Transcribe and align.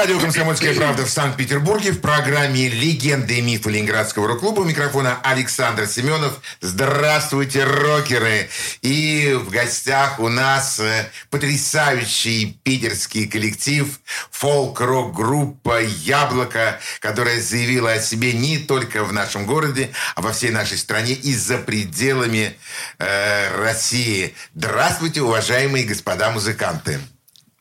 радио 0.00 0.18
«Комсомольская 0.18 0.74
правда» 0.74 1.04
в 1.04 1.10
Санкт-Петербурге 1.10 1.92
в 1.92 2.00
программе 2.00 2.70
«Легенды 2.70 3.36
и 3.36 3.42
мифы 3.42 3.68
Ленинградского 3.68 4.28
рок-клуба» 4.28 4.60
у 4.60 4.64
микрофона 4.64 5.20
Александр 5.22 5.86
Семенов. 5.86 6.40
Здравствуйте, 6.62 7.64
рокеры! 7.64 8.48
И 8.80 9.38
в 9.38 9.50
гостях 9.50 10.18
у 10.18 10.30
нас 10.30 10.80
э, 10.80 11.10
потрясающий 11.28 12.58
питерский 12.62 13.28
коллектив 13.28 14.00
фолк-рок-группа 14.30 15.82
«Яблоко», 15.82 16.80
которая 17.00 17.38
заявила 17.38 17.92
о 17.92 18.00
себе 18.00 18.32
не 18.32 18.56
только 18.56 19.04
в 19.04 19.12
нашем 19.12 19.44
городе, 19.44 19.90
а 20.14 20.22
во 20.22 20.32
всей 20.32 20.50
нашей 20.50 20.78
стране 20.78 21.12
и 21.12 21.34
за 21.34 21.58
пределами 21.58 22.56
э, 22.98 23.62
России. 23.62 24.34
Здравствуйте, 24.54 25.20
уважаемые 25.20 25.84
господа 25.84 26.30
музыканты! 26.30 27.00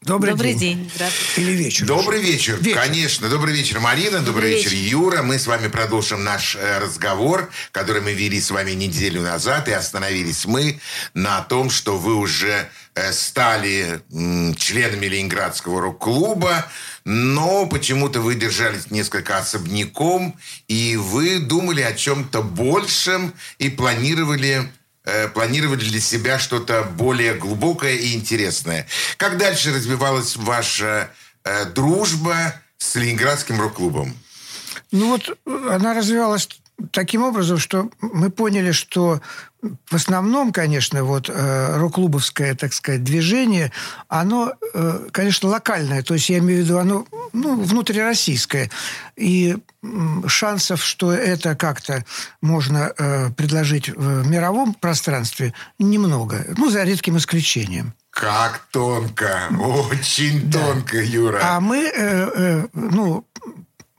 Добрый, 0.02 0.32
Добрый 0.32 0.54
день. 0.54 0.78
день. 0.78 0.92
Здравствуйте. 0.96 1.42
Или 1.42 1.52
вечер. 1.62 1.86
Добрый 1.86 2.22
вечер. 2.22 2.58
Вечер. 2.62 2.80
Конечно. 2.80 3.28
Добрый 3.28 3.54
вечер, 3.54 3.82
Марина. 3.82 4.20
Добрый, 4.20 4.26
Добрый 4.26 4.50
вечер, 4.56 4.72
вечер. 4.72 4.92
Юра. 4.92 5.24
Мы 5.24 5.38
с 5.38 5.46
вами 5.46 5.68
продолжим 5.68 6.24
наш 6.24 6.56
э, 6.56 6.80
разговор, 6.80 7.52
который 7.74 8.02
мы 8.02 8.14
вели 8.14 8.40
с 8.40 8.50
вами 8.50 8.72
неделю 8.72 9.22
назад. 9.22 9.68
И 9.68 9.74
остановились 9.74 10.46
мы 10.46 10.80
на 11.14 11.42
том, 11.42 11.70
что 11.70 11.98
вы 11.98 12.16
уже 12.16 12.70
э, 12.96 13.12
стали 13.12 14.02
членами 14.56 15.06
Ленинградского 15.06 15.82
рок-клуба, 15.82 16.66
но 17.04 17.66
почему-то 17.66 18.22
вы 18.22 18.36
держались 18.36 18.90
несколько 18.92 19.38
особняком, 19.38 20.40
и 20.70 20.96
вы 20.96 21.40
думали 21.40 21.82
о 21.82 21.92
чем-то 21.94 22.42
большем 22.42 23.34
и 23.58 23.70
планировали 23.70 24.72
планировали 25.34 25.84
для 25.84 26.00
себя 26.00 26.40
что-то 26.40 26.84
более 26.84 27.34
глубокое 27.34 27.96
и 27.96 28.14
интересное. 28.14 28.88
Как 29.18 29.38
дальше 29.38 29.74
развивалась 29.74 30.36
ваша 30.36 31.10
э, 31.44 31.66
дружба 31.66 32.54
с 32.78 32.96
Ленинградским 32.96 33.60
рок-клубом? 33.60 34.16
Ну 34.92 35.10
вот 35.10 35.30
э, 35.30 35.70
она 35.72 35.94
развивалась 35.94 36.50
таким 36.92 37.24
образом, 37.24 37.58
что 37.58 37.90
мы 38.02 38.30
поняли, 38.30 38.72
что 38.72 39.22
в 39.62 39.96
основном, 39.96 40.54
конечно, 40.54 41.04
вот 41.04 41.30
э, 41.30 41.78
рок-клубовское, 41.78 42.56
так 42.56 42.74
сказать, 42.74 43.04
движение, 43.04 43.72
оно, 44.08 44.54
э, 44.74 45.08
конечно, 45.12 45.50
локальное, 45.50 46.02
то 46.02 46.14
есть 46.14 46.30
я 46.30 46.38
имею 46.38 46.62
в 46.62 46.66
виду, 46.66 46.78
оно 46.78 47.06
ну, 47.34 47.62
внутрироссийское. 47.62 48.70
И 49.18 49.58
м, 49.84 50.28
шансов, 50.28 50.84
что 50.84 51.12
это 51.12 51.56
как-то 51.56 52.06
можно 52.42 52.94
э, 52.98 53.32
предложить 53.32 53.90
в 53.90 54.28
мировом 54.28 54.74
пространстве, 54.74 55.54
немного. 55.78 56.46
Ну, 56.58 56.70
за 56.70 56.84
редким 56.84 57.18
исключением. 57.18 57.94
Как 58.12 58.68
тонко, 58.72 59.50
очень 59.60 60.52
тонко, 60.52 61.02
Юра. 61.02 61.40
А 61.44 61.60
мы, 61.60 61.86
э, 61.86 61.92
э, 61.96 62.68
ну, 62.74 63.26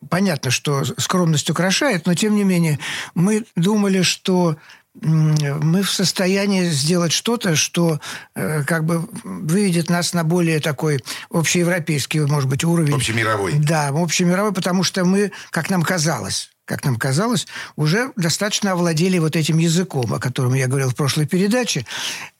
понятно, 0.08 0.50
что 0.50 0.84
скромность 0.98 1.48
украшает, 1.50 2.06
но 2.06 2.14
тем 2.14 2.34
не 2.34 2.44
менее 2.44 2.78
мы 3.14 3.44
думали, 3.56 4.02
что 4.02 4.56
мы 4.94 5.82
в 5.82 5.90
состоянии 5.90 6.68
сделать 6.68 7.12
что-то, 7.12 7.54
что 7.54 8.00
э, 8.34 8.64
как 8.64 8.84
бы 8.84 9.08
выведет 9.22 9.88
нас 9.88 10.12
на 10.12 10.24
более 10.24 10.60
такой 10.60 11.02
общеевропейский, 11.30 12.20
может 12.20 12.48
быть, 12.48 12.64
уровень. 12.64 12.94
Общемировой. 12.94 13.54
Да, 13.58 13.88
общемировой, 13.88 14.52
потому 14.52 14.82
что 14.82 15.04
мы, 15.04 15.32
как 15.50 15.70
нам 15.70 15.82
казалось, 15.82 16.50
как 16.70 16.84
нам 16.84 16.94
казалось, 16.94 17.48
уже 17.74 18.12
достаточно 18.14 18.70
овладели 18.70 19.18
вот 19.18 19.34
этим 19.34 19.58
языком, 19.58 20.14
о 20.14 20.20
котором 20.20 20.54
я 20.54 20.68
говорил 20.68 20.90
в 20.90 20.94
прошлой 20.94 21.26
передаче, 21.26 21.84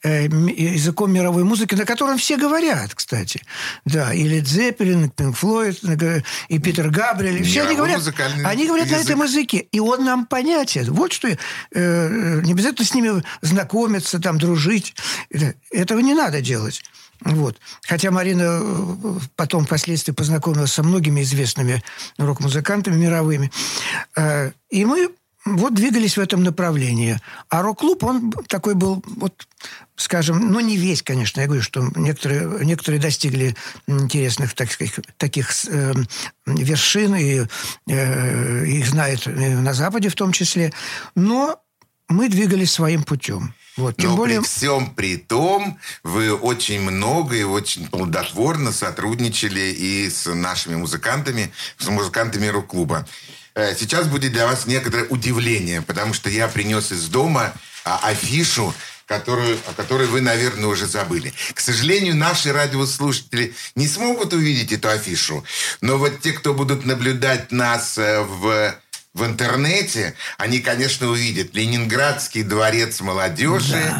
э, 0.03 0.27
языком 0.27 1.11
мировой 1.11 1.43
музыки, 1.43 1.75
на 1.75 1.83
котором 1.85 2.17
все 2.17 2.37
говорят, 2.37 2.95
кстати. 2.95 3.41
Да, 3.83 4.13
и 4.13 4.23
Лед 4.23 4.47
Зеппелин, 4.47 5.03
и 5.05 5.09
Пинк 5.09 5.35
Флойд, 5.35 5.81
и 6.47 6.59
Питер 6.59 6.89
Габриэль. 6.89 7.41
и 7.41 7.43
Все 7.43 7.63
они 7.63 7.73
Мировой 7.73 7.91
говорят, 7.91 8.45
они 8.45 8.67
говорят 8.67 8.87
на 8.89 8.95
язык. 8.95 9.05
этом 9.09 9.23
языке, 9.23 9.57
и 9.69 9.79
он 9.81 10.05
нам 10.05 10.25
понятен. 10.25 10.93
Вот 10.93 11.11
что, 11.11 11.27
э, 11.27 11.35
э, 11.71 12.41
не 12.45 12.53
обязательно 12.53 12.85
с 12.87 12.93
ними 12.93 13.21
знакомиться, 13.41 14.19
там, 14.19 14.37
дружить. 14.37 14.95
Это- 15.29 15.55
Этого 15.71 15.99
не 15.99 16.13
надо 16.13 16.39
делать. 16.41 16.81
Вот. 17.23 17.57
Хотя 17.83 18.11
Марина 18.11 18.59
э, 18.61 19.19
потом 19.35 19.65
впоследствии 19.65 20.11
познакомилась 20.11 20.73
со 20.73 20.83
многими 20.83 21.21
известными 21.21 21.83
рок-музыкантами 22.17 22.95
мировыми. 22.95 23.51
Э, 24.15 24.51
И 24.69 24.85
мы 24.85 25.09
вот 25.45 25.73
двигались 25.73 26.17
в 26.17 26.19
этом 26.19 26.43
направлении. 26.43 27.19
А 27.49 27.61
рок-клуб, 27.61 28.03
он 28.03 28.31
такой 28.47 28.75
был, 28.75 29.03
вот, 29.17 29.47
скажем, 29.95 30.51
ну, 30.51 30.59
не 30.59 30.77
весь, 30.77 31.01
конечно. 31.01 31.41
Я 31.41 31.47
говорю, 31.47 31.63
что 31.63 31.91
некоторые, 31.95 32.63
некоторые 32.63 33.01
достигли 33.01 33.55
интересных, 33.87 34.53
так 34.53 34.71
сказать, 34.71 34.93
таких 35.17 35.49
э, 35.67 35.93
вершин, 36.45 37.15
и 37.15 37.45
э, 37.87 38.65
их 38.65 38.87
знают 38.87 39.25
на 39.25 39.73
Западе 39.73 40.09
в 40.09 40.15
том 40.15 40.31
числе. 40.31 40.73
Но 41.15 41.59
мы 42.07 42.29
двигались 42.29 42.71
своим 42.71 43.03
путем. 43.03 43.53
Вот. 43.77 43.97
Тем 43.97 44.11
Но 44.11 44.17
более... 44.17 44.41
при 44.41 44.47
всем 44.47 44.93
при 44.93 45.17
том, 45.17 45.79
вы 46.03 46.33
очень 46.33 46.81
много 46.81 47.35
и 47.35 47.43
очень 47.43 47.87
плодотворно 47.87 48.71
сотрудничали 48.71 49.71
и 49.71 50.09
с 50.09 50.31
нашими 50.33 50.75
музыкантами, 50.75 51.51
с 51.77 51.87
музыкантами 51.87 52.47
рок-клуба. 52.47 53.07
Э, 53.55 53.75
Сейчас 53.75 54.07
будет 54.07 54.33
для 54.33 54.45
вас 54.45 54.65
некоторое 54.65 55.05
удивление, 55.05 55.81
потому 55.81 56.13
что 56.13 56.29
я 56.29 56.47
принес 56.47 56.91
из 56.91 57.07
дома 57.07 57.53
а, 57.83 57.99
афишу, 58.03 58.73
которую, 59.05 59.57
о 59.67 59.73
которой 59.73 60.07
вы, 60.07 60.21
наверное, 60.21 60.67
уже 60.67 60.85
забыли. 60.85 61.33
К 61.53 61.59
сожалению, 61.59 62.15
наши 62.15 62.53
радиослушатели 62.53 63.53
не 63.75 63.87
смогут 63.87 64.33
увидеть 64.33 64.71
эту 64.71 64.89
афишу, 64.89 65.43
но 65.81 65.97
вот 65.97 66.21
те, 66.21 66.31
кто 66.31 66.53
будут 66.53 66.85
наблюдать 66.85 67.51
нас 67.51 67.97
э, 67.97 68.21
в 68.21 68.73
в 69.13 69.25
интернете, 69.25 70.15
они, 70.37 70.59
конечно, 70.59 71.07
увидят 71.07 71.53
Ленинградский 71.53 72.43
дворец 72.43 73.01
молодежи, 73.01 73.93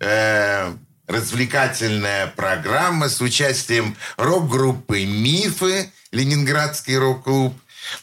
э, 0.00 0.74
развлекательная 1.06 2.26
программа 2.28 3.08
с 3.08 3.20
участием 3.20 3.96
рок-группы 4.16 5.04
«Мифы», 5.04 5.90
Ленинградский 6.10 6.96
рок-клуб, 6.96 7.54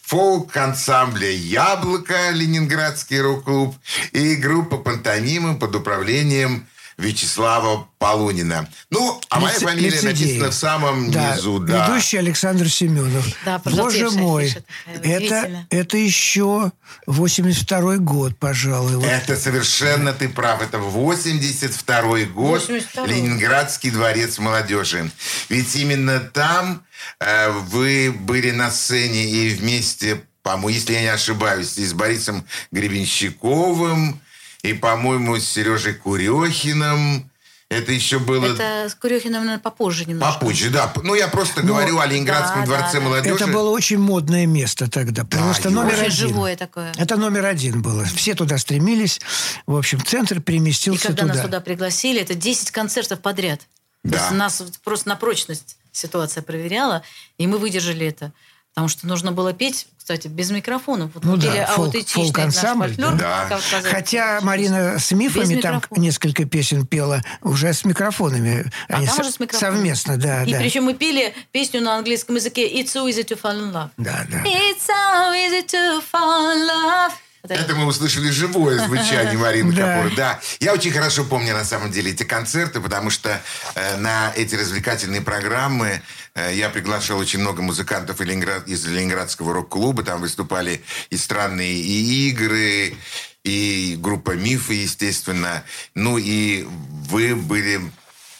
фолк-ансамбля 0.03 1.31
«Яблоко», 1.31 2.29
Ленинградский 2.31 3.19
рок-клуб 3.19 3.75
и 4.13 4.35
группа 4.35 4.77
«Пантомимы» 4.77 5.59
под 5.59 5.75
управлением 5.75 6.67
Вячеслава 6.97 7.87
Полунина. 7.97 8.67
Ну, 8.89 9.19
а 9.29 9.39
моя 9.39 9.53
Лице- 9.55 9.65
фамилия 9.65 9.89
лицедеи. 9.89 10.09
написана 10.11 10.49
в 10.51 10.53
самом 10.53 11.11
Да, 11.11 11.35
низу, 11.35 11.59
да. 11.59 11.87
Ведущий 11.87 12.17
Александр 12.17 12.69
Семенов. 12.69 13.25
Да, 13.45 13.59
Боже 13.65 14.09
мой, 14.11 14.53
это, 15.03 15.65
это 15.69 15.97
еще 15.97 16.71
82 17.07 17.97
год, 17.97 18.37
пожалуй. 18.37 18.95
Вот. 18.97 19.05
Это 19.05 19.35
совершенно 19.35 20.13
ты 20.13 20.29
прав. 20.29 20.61
Это 20.61 20.77
82 20.77 22.25
год. 22.25 22.61
82-й. 22.69 23.07
Ленинградский 23.09 23.89
дворец 23.91 24.37
молодежи. 24.39 25.09
Ведь 25.49 25.75
именно 25.75 26.19
там 26.19 26.83
э, 27.19 27.49
вы 27.49 28.11
были 28.11 28.51
на 28.51 28.69
сцене 28.71 29.25
и 29.25 29.49
вместе, 29.55 30.23
по-моему, 30.43 30.69
если 30.69 30.93
я 30.93 31.01
не 31.01 31.07
ошибаюсь, 31.07 31.77
и 31.77 31.85
с 31.85 31.93
Борисом 31.93 32.45
Гребенщиковым, 32.71 34.19
и, 34.63 34.73
по-моему, 34.73 35.37
с 35.37 35.45
Сережей 35.45 35.93
Курехиным. 35.93 37.29
Это 37.69 37.91
еще 37.91 38.19
было 38.19 38.45
Это 38.53 38.87
с 38.87 38.93
Курехиным, 38.93 39.41
наверное, 39.43 39.59
попозже 39.59 40.05
немножко. 40.05 40.33
попозже. 40.39 40.69
Да, 40.69 40.93
ну 41.03 41.15
я 41.15 41.27
просто 41.27 41.63
говорю 41.63 41.97
о 41.99 42.05
Ленинградском 42.05 42.61
да, 42.61 42.65
дворце 42.67 42.93
да, 42.93 42.99
да. 42.99 43.05
молодежи. 43.05 43.35
Это 43.35 43.47
было 43.47 43.69
очень 43.69 43.97
модное 43.97 44.45
место 44.45 44.89
тогда. 44.89 45.23
Просто 45.25 45.69
Юра. 45.69 45.81
номер 45.81 45.93
Очень 45.93 46.05
один. 46.05 46.11
живое 46.11 46.55
такое. 46.55 46.91
Это 46.97 47.15
номер 47.17 47.45
один 47.45 47.81
было. 47.81 48.05
Все 48.05 48.35
туда 48.35 48.57
стремились. 48.59 49.19
В 49.65 49.75
общем, 49.75 50.03
центр 50.05 50.37
И 50.37 50.41
переместился 50.41 51.07
когда 51.07 51.23
туда. 51.23 51.33
нас 51.33 51.43
туда 51.43 51.61
пригласили, 51.61 52.21
это 52.21 52.35
10 52.35 52.69
концертов 52.71 53.21
подряд. 53.21 53.61
Да. 54.03 54.17
То 54.17 54.23
есть 54.23 54.35
нас 54.35 54.63
просто 54.83 55.09
на 55.09 55.15
прочность 55.15 55.77
ситуация 55.91 56.43
проверяла, 56.43 57.01
и 57.39 57.47
мы 57.47 57.57
выдержали 57.57 58.05
это. 58.05 58.33
Потому 58.73 58.87
что 58.87 59.05
нужно 59.07 59.31
было 59.31 59.53
петь, 59.53 59.85
кстати, 59.99 60.27
без 60.27 60.49
микрофонов. 60.49 61.11
Вот 61.13 61.23
Ну 61.23 61.37
да, 61.37 61.67
фолк- 61.75 61.93
наш 61.93 62.05
фолк-ансамбль, 62.05 62.87
фольклор, 62.95 63.15
да. 63.17 63.59
Хотя 63.91 64.39
Марина 64.41 64.97
с 64.97 65.11
мифами 65.11 65.53
Без 65.53 65.61
там 65.61 65.75
микрофона. 65.75 65.99
несколько 66.01 66.45
песен 66.45 66.85
пела 66.87 67.21
уже 67.41 67.71
с 67.71 67.85
микрофонами. 67.85 68.71
А 68.89 68.97
Они 68.97 69.05
там 69.05 69.19
уже 69.19 69.31
с 69.31 69.39
микрофоном. 69.39 69.75
совместно, 69.75 70.17
да, 70.17 70.43
И 70.43 70.51
да. 70.53 70.57
причем 70.57 70.85
мы 70.85 70.95
пели 70.95 71.35
песню 71.51 71.81
на 71.81 71.97
английском 71.97 72.35
языке 72.35 72.67
«It's 72.81 72.87
so 72.87 73.07
easy 73.07 73.23
to 73.23 73.39
fall 73.39 73.59
in 73.61 73.71
love». 73.71 73.89
Да, 73.97 74.25
да. 74.27 74.39
It's 74.43 74.87
so 74.87 75.33
easy 75.35 75.63
to 75.67 76.01
fall 76.11 76.55
in 76.55 76.67
love. 76.67 77.11
Это- 77.43 77.55
Это 77.55 77.75
мы 77.75 77.85
услышали 77.87 78.29
живое 78.29 78.79
звучание 78.85 79.37
Марины. 79.37 79.75
Капур. 79.75 80.15
Да. 80.15 80.39
Я 80.61 80.73
очень 80.73 80.91
хорошо 80.91 81.25
помню, 81.25 81.53
на 81.53 81.65
самом 81.65 81.91
деле, 81.91 82.11
эти 82.11 82.23
концерты, 82.23 82.79
потому 82.79 83.09
что 83.09 83.41
э, 83.75 83.97
на 83.97 84.31
эти 84.35 84.55
развлекательные 84.55 85.19
программы 85.21 86.01
э, 86.35 86.53
я 86.55 86.69
приглашал 86.69 87.17
очень 87.19 87.39
много 87.39 87.61
музыкантов 87.61 88.21
из 88.21 88.27
Ленинград- 88.27 88.67
из 88.67 88.85
Ленинградского 88.85 89.53
рок-клуба. 89.53 90.03
Там 90.03 90.21
выступали 90.21 90.81
и 91.09 91.17
странные 91.17 91.73
и 91.73 92.29
игры, 92.29 92.95
и 93.43 93.97
группа 93.99 94.31
«Мифы», 94.31 94.75
естественно. 94.75 95.63
Ну 95.95 96.17
и 96.17 96.65
вы 97.09 97.35
были 97.35 97.81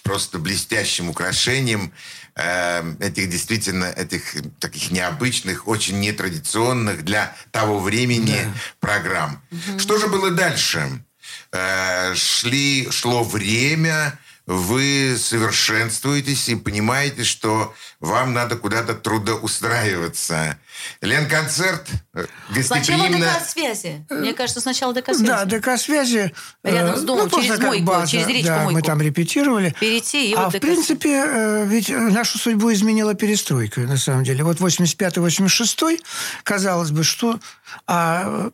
просто 0.04 0.40
блестящим 0.40 1.10
украшением 1.10 1.92
э, 2.36 2.96
этих 3.00 3.30
действительно 3.30 3.86
этих 3.86 4.36
таких 4.60 4.92
необычных, 4.92 5.68
очень 5.68 6.00
нетрадиционных 6.00 7.04
для 7.04 7.36
того 7.52 7.80
времени 7.80 8.40
программ. 8.80 9.42
Что 9.78 9.98
же 9.98 10.08
было 10.08 10.32
дальше? 10.32 11.04
Э, 11.52 12.14
шли, 12.16 12.90
шло 12.90 13.24
время, 13.24 14.18
вы 14.46 15.16
совершенствуетесь 15.18 16.50
и 16.50 16.56
понимаете, 16.56 17.24
что 17.24 17.74
вам 18.00 18.34
надо 18.34 18.58
куда-то 18.58 18.94
трудоустраиваться. 18.94 20.58
Ленконцерт 21.02 21.88
э, 22.14 22.26
Сначала 22.62 23.08
гостеприимно... 23.08 23.34
ДК-связи. 23.40 24.06
Мне 24.10 24.34
кажется, 24.34 24.60
сначала 24.60 24.94
ДК-связи. 24.94 25.26
Да, 25.26 25.46
ДК-связи. 25.46 26.34
Рядом 26.64 26.96
э, 26.96 26.98
с 26.98 27.04
домом, 27.04 27.30
просто 27.30 27.48
через 27.48 27.60
мойку, 27.62 27.86
база, 27.86 28.12
через 28.12 28.28
речку 28.28 28.48
Да, 28.48 28.64
мы 28.66 28.72
мойку. 28.74 28.88
там 28.88 29.02
репетировали. 29.02 29.74
Перейти 29.80 30.32
и 30.32 30.34
а 30.34 30.46
вот 30.46 30.56
в 30.56 30.60
принципе, 30.60 31.24
э, 31.26 31.66
ведь 31.66 31.90
э, 31.90 31.98
нашу 31.98 32.38
судьбу 32.38 32.74
изменила 32.74 33.14
перестройка, 33.14 33.82
на 33.82 33.98
самом 33.98 34.26
деле. 34.26 34.44
Вот 34.44 34.58
85-86, 34.58 36.02
казалось 36.44 36.92
бы, 36.92 37.04
что... 37.04 37.40
А 37.88 38.24
э, 38.26 38.52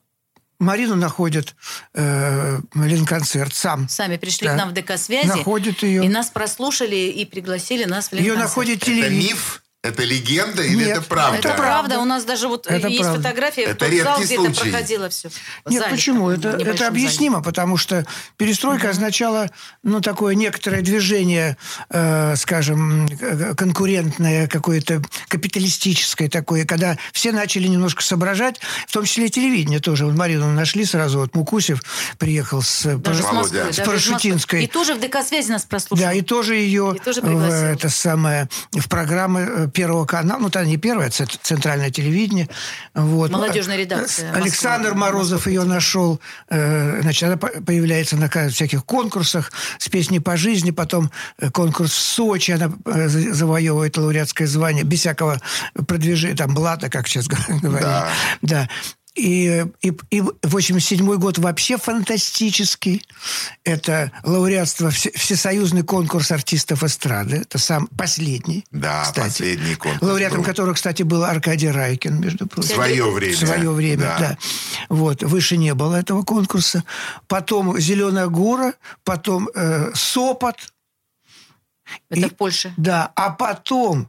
Марину 0.60 0.96
находит 0.96 1.56
э, 1.94 2.60
Ленконцерт 2.76 3.54
сам. 3.56 3.88
Сами 3.90 4.18
пришли 4.18 4.48
Да. 4.48 4.54
к 4.54 4.58
нам 4.58 4.70
в 4.70 4.74
ДК-связи. 4.74 5.28
Находят 5.28 5.82
ее. 5.84 6.06
И 6.06 6.10
нас 6.10 6.30
прослушали 6.30 6.96
и 6.96 7.26
пригласили 7.26 7.86
нас 7.86 8.10
в 8.10 8.14
Ее 8.14 8.22
Ленконцерт. 8.34 8.50
находит 8.50 8.78
Это 8.78 8.86
телевидение. 8.88 9.30
миф? 9.32 9.64
Это 9.82 10.04
легенда 10.04 10.62
или 10.62 10.76
Нет, 10.84 10.98
это 10.98 11.02
правда? 11.04 11.38
Это 11.38 11.54
правда. 11.54 12.00
У 12.00 12.06
нас 12.06 12.26
даже 12.26 12.50
вот 12.50 12.68
Это 12.68 12.90
есть 12.90 13.02
правда. 13.02 13.22
фотография, 13.24 13.62
Это 13.62 13.86
тот 13.86 13.88
зал, 13.94 14.20
редкий 14.20 14.26
где 14.26 14.36
случай. 14.36 14.52
это 14.52 14.62
проходило 14.62 15.10
все. 15.10 15.30
Нет, 15.70 15.86
почему? 15.90 16.30
Это, 16.30 16.50
это 16.50 16.88
объяснимо, 16.88 17.42
потому 17.42 17.78
что 17.78 18.06
перестройка 18.36 18.90
означала 18.90 19.50
ну, 19.82 20.02
такое 20.02 20.36
некоторое 20.36 20.82
движение, 20.82 21.56
э, 21.92 22.36
скажем, 22.36 23.06
э, 23.22 23.56
конкурентное, 23.56 24.50
какое-то 24.50 25.02
капиталистическое 25.30 26.28
такое, 26.30 26.66
когда 26.66 26.98
все 27.14 27.32
начали 27.32 27.68
немножко 27.70 28.04
соображать, 28.04 28.60
в 28.86 28.92
том 28.92 29.06
числе 29.06 29.28
и 29.28 29.30
телевидение 29.30 29.80
тоже. 29.80 30.06
Вот 30.06 30.14
Марину 30.16 30.52
нашли 30.52 30.84
сразу, 30.84 31.20
вот 31.20 31.34
Мукусев 31.36 31.82
приехал 32.18 32.62
с, 32.62 32.86
э, 32.86 32.98
Даже 32.98 33.22
с 33.22 33.26
Пар- 33.26 33.34
Москвы. 33.34 33.58
Володя. 33.60 33.64
даже 33.68 33.74
с 33.74 33.78
Москвы. 33.78 33.86
Парашютинской. 33.86 34.64
И 34.66 34.68
тоже 34.68 34.94
в 34.96 35.00
ДК-связи 35.00 35.50
нас 35.52 35.64
прослушали. 35.64 36.06
Да, 36.06 36.12
и 36.14 36.22
тоже 36.22 36.56
ее 36.56 36.96
И 36.98 37.00
тоже 37.00 37.22
в, 37.22 37.24
пригласил. 37.24 37.56
это 37.56 37.88
самое, 37.90 38.50
в 38.74 38.90
программы 38.90 39.40
э, 39.42 39.69
Первого 39.70 40.06
канала, 40.06 40.40
ну, 40.40 40.50
тогда 40.50 40.68
не 40.68 40.78
Первое, 40.78 41.08
а 41.08 41.10
ц- 41.10 41.26
Центральное 41.42 41.90
телевидение. 41.92 42.50
Вот. 42.94 43.32
Молодежная 43.32 43.78
редакция 43.78 44.32
Александр 44.34 44.90
Москвы. 44.94 45.00
Морозов 45.00 45.48
ее 45.48 45.64
нашел. 45.64 46.20
э, 46.50 47.02
Значит, 47.02 47.24
она 47.24 47.38
по- 47.38 47.62
появляется 47.62 48.16
на 48.18 48.30
всяких 48.50 48.86
конкурсах 48.86 49.52
с 49.78 49.90
песней 49.90 50.20
по 50.20 50.38
жизни, 50.38 50.72
потом 50.72 51.12
э, 51.40 51.50
конкурс 51.50 51.92
в 51.92 52.00
Сочи, 52.02 52.52
она 52.52 52.72
э, 52.86 53.08
за- 53.08 53.34
завоевывает 53.34 53.98
лауреатское 53.98 54.48
звание, 54.48 54.84
без 54.84 55.00
всякого 55.00 55.40
продвижения, 55.88 56.36
там, 56.36 56.54
блата, 56.54 56.90
как 56.90 57.08
сейчас 57.08 57.28
говорят. 57.62 57.82
Да. 57.82 58.10
Да. 58.42 58.70
И, 59.16 59.66
и, 59.82 59.92
и 60.12 60.24
87 60.44 61.16
год 61.18 61.40
вообще 61.40 61.78
фантастический. 61.78 63.04
Это 63.64 64.12
лауреатство, 64.24 64.92
все- 64.92 65.12
всесоюзный 65.12 65.84
конкурс 65.84 66.32
артистов 66.32 66.84
эстрады. 66.84 67.38
Это 67.38 67.58
сам 67.58 67.88
последний. 67.88 68.64
Да, 68.72 69.02
кстати. 69.04 69.26
последний 69.28 69.76
конкурс 69.76 70.02
Лауреатом 70.02 70.38
был. 70.40 70.46
которого, 70.46 70.74
кстати, 70.76 71.04
был 71.04 71.24
Аркадий 71.24 71.70
Райкин, 71.70 72.20
между 72.22 72.46
В 72.46 72.50
прочим. 72.50 72.70
свое 72.76 73.12
время. 73.12 73.36
В 73.36 73.40
свое 73.40 73.72
время, 73.72 74.16
да. 74.20 74.38
Вот, 74.90 75.24
выше 75.24 75.58
не 75.58 75.74
было 75.74 75.96
этого 75.96 76.24
конкурса. 76.24 76.84
Потом 77.28 77.78
«Зеленая 77.80 78.28
гора», 78.28 78.74
потом 79.04 79.50
э, 79.54 79.92
«Сопот». 79.96 80.56
Это 82.10 82.28
И- 82.28 82.30
в 82.30 82.36
Польше. 82.36 82.74
Да, 82.78 83.12
а 83.16 83.32
потом 83.32 84.08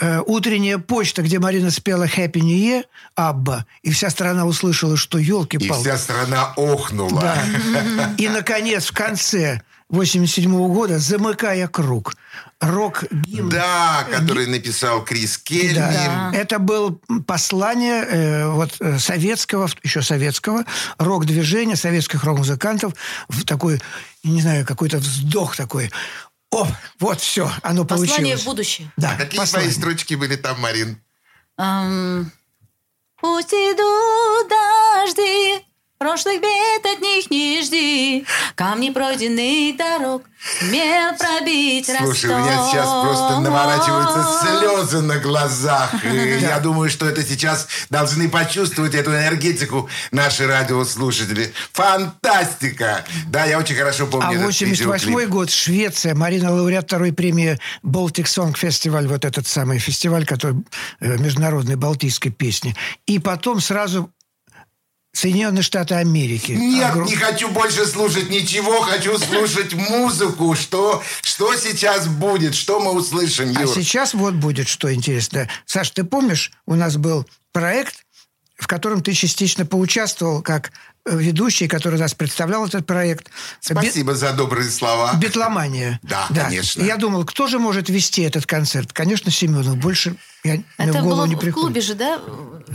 э, 0.00 0.20
«Утренняя 0.26 0.78
почта», 0.78 1.22
где 1.22 1.38
Марина 1.38 1.70
спела 1.70 2.04
«Happy 2.04 2.40
New 2.40 2.56
Year», 2.56 2.84
Абба, 3.14 3.66
и 3.82 3.90
вся 3.90 4.10
страна 4.10 4.46
услышала, 4.46 4.96
что 4.96 5.18
И 5.18 5.24
елки-палки. 5.24 5.82
вся 5.82 5.98
страна 5.98 6.52
охнула. 6.56 7.20
Да. 7.20 8.14
И, 8.18 8.28
наконец, 8.28 8.86
в 8.86 8.92
конце 8.92 9.62
87 9.90 10.50
года, 10.72 10.98
замыкая 10.98 11.66
круг, 11.68 12.14
рок-гимн 12.60 13.48
Да, 13.48 14.06
который 14.10 14.46
написал 14.46 15.04
Крис 15.04 15.38
Кельми. 15.38 15.74
Да. 15.74 16.30
Это 16.32 16.58
было 16.58 16.96
послание 17.26 18.04
э, 18.04 18.46
вот, 18.48 18.70
э, 18.80 18.98
советского, 18.98 19.68
еще 19.82 20.02
советского 20.02 20.64
рок-движения, 20.98 21.76
советских 21.76 22.22
рок-музыкантов 22.24 22.94
в 23.28 23.44
такой, 23.44 23.80
не 24.22 24.42
знаю, 24.42 24.64
какой-то 24.64 24.98
вздох 24.98 25.56
такой. 25.56 25.90
О, 26.52 26.66
вот 26.98 27.20
все, 27.20 27.50
оно 27.62 27.84
Послание 27.84 28.16
получилось. 28.16 28.42
в 28.42 28.44
будущее. 28.46 28.92
Да, 28.96 29.12
А 29.12 29.16
какие 29.16 29.38
послание. 29.38 29.70
твои 29.70 29.80
строчки 29.82 30.14
были 30.14 30.36
там, 30.36 30.60
Марин? 30.60 31.00
Ам, 31.56 32.30
Пусть 33.20 33.52
идут 33.52 34.48
дожди, 34.48 35.64
прошлых 36.00 36.40
бед 36.40 36.94
от 36.94 37.02
них 37.02 37.30
не 37.30 37.62
жди. 37.62 38.24
Камни 38.54 38.88
пройденных 38.88 39.76
дорог, 39.76 40.22
мел 40.62 41.14
пробить 41.18 41.90
Слушай, 41.94 42.30
у 42.30 42.38
меня 42.38 42.70
сейчас 42.70 42.88
просто 43.04 43.40
наворачиваются 43.40 44.40
слезы 44.40 45.02
на 45.02 45.18
глазах. 45.18 45.92
И 46.02 46.38
я 46.40 46.58
думаю, 46.60 46.88
что 46.88 47.04
это 47.04 47.22
сейчас 47.22 47.68
должны 47.90 48.30
почувствовать 48.30 48.94
эту 48.94 49.10
энергетику 49.10 49.90
наши 50.10 50.46
радиослушатели. 50.46 51.52
Фантастика! 51.74 53.04
Да, 53.28 53.44
я 53.44 53.58
очень 53.58 53.74
хорошо 53.74 54.06
помню 54.06 54.28
А 54.28 54.32
этот 54.32 54.46
88 54.46 55.06
видеоклип. 55.06 55.28
год, 55.28 55.50
Швеция, 55.50 56.14
Марина 56.14 56.50
лауреат 56.50 56.86
второй 56.86 57.12
премии 57.12 57.58
Baltic 57.84 58.24
Song 58.24 58.54
Festival, 58.54 59.06
вот 59.06 59.26
этот 59.26 59.46
самый 59.46 59.78
фестиваль, 59.78 60.24
который 60.24 60.64
э, 61.00 61.18
международной 61.18 61.76
балтийской 61.76 62.32
песни. 62.32 62.74
И 63.04 63.18
потом 63.18 63.60
сразу 63.60 64.10
Соединенные 65.12 65.62
Штаты 65.62 65.94
Америки. 65.94 66.52
Нет, 66.52 66.92
Огром- 66.94 67.06
не 67.06 67.16
хочу 67.16 67.50
больше 67.50 67.84
слушать 67.86 68.30
ничего, 68.30 68.80
хочу 68.80 69.18
слушать 69.18 69.74
музыку. 69.74 70.54
Что, 70.54 71.02
что 71.22 71.54
сейчас 71.56 72.06
будет, 72.06 72.54
что 72.54 72.78
мы 72.80 72.92
услышим, 72.92 73.52
А 73.56 73.62
Юр? 73.62 73.74
сейчас 73.74 74.14
вот 74.14 74.34
будет 74.34 74.68
что 74.68 74.92
интересно. 74.94 75.48
Саш, 75.66 75.90
ты 75.90 76.04
помнишь, 76.04 76.52
у 76.66 76.74
нас 76.76 76.96
был 76.96 77.26
проект, 77.52 78.04
в 78.56 78.66
котором 78.68 79.02
ты 79.02 79.12
частично 79.12 79.66
поучаствовал 79.66 80.42
как 80.42 80.70
ведущий, 81.06 81.66
который 81.66 81.98
нас 81.98 82.14
представлял 82.14 82.66
этот 82.66 82.86
проект. 82.86 83.30
Спасибо 83.60 84.14
за 84.14 84.32
добрые 84.32 84.70
слова. 84.70 85.12
Бит- 85.14 85.30
Битломания. 85.30 85.98
Да, 86.02 86.26
конечно. 86.28 86.82
И 86.82 86.86
я 86.86 86.96
думал, 86.96 87.24
кто 87.24 87.46
же 87.46 87.58
может 87.58 87.88
вести 87.88 88.22
этот 88.22 88.46
концерт? 88.46 88.92
Конечно, 88.92 89.30
Семенов. 89.30 89.76
Больше 89.78 90.16
я, 90.44 90.56
Это 90.76 90.92
в 90.92 91.02
голову 91.02 91.08
было 91.10 91.26
не 91.26 91.34
в 91.36 91.38
приходит. 91.38 91.54
клубе 91.66 91.80
же, 91.80 91.94
да? 91.94 92.18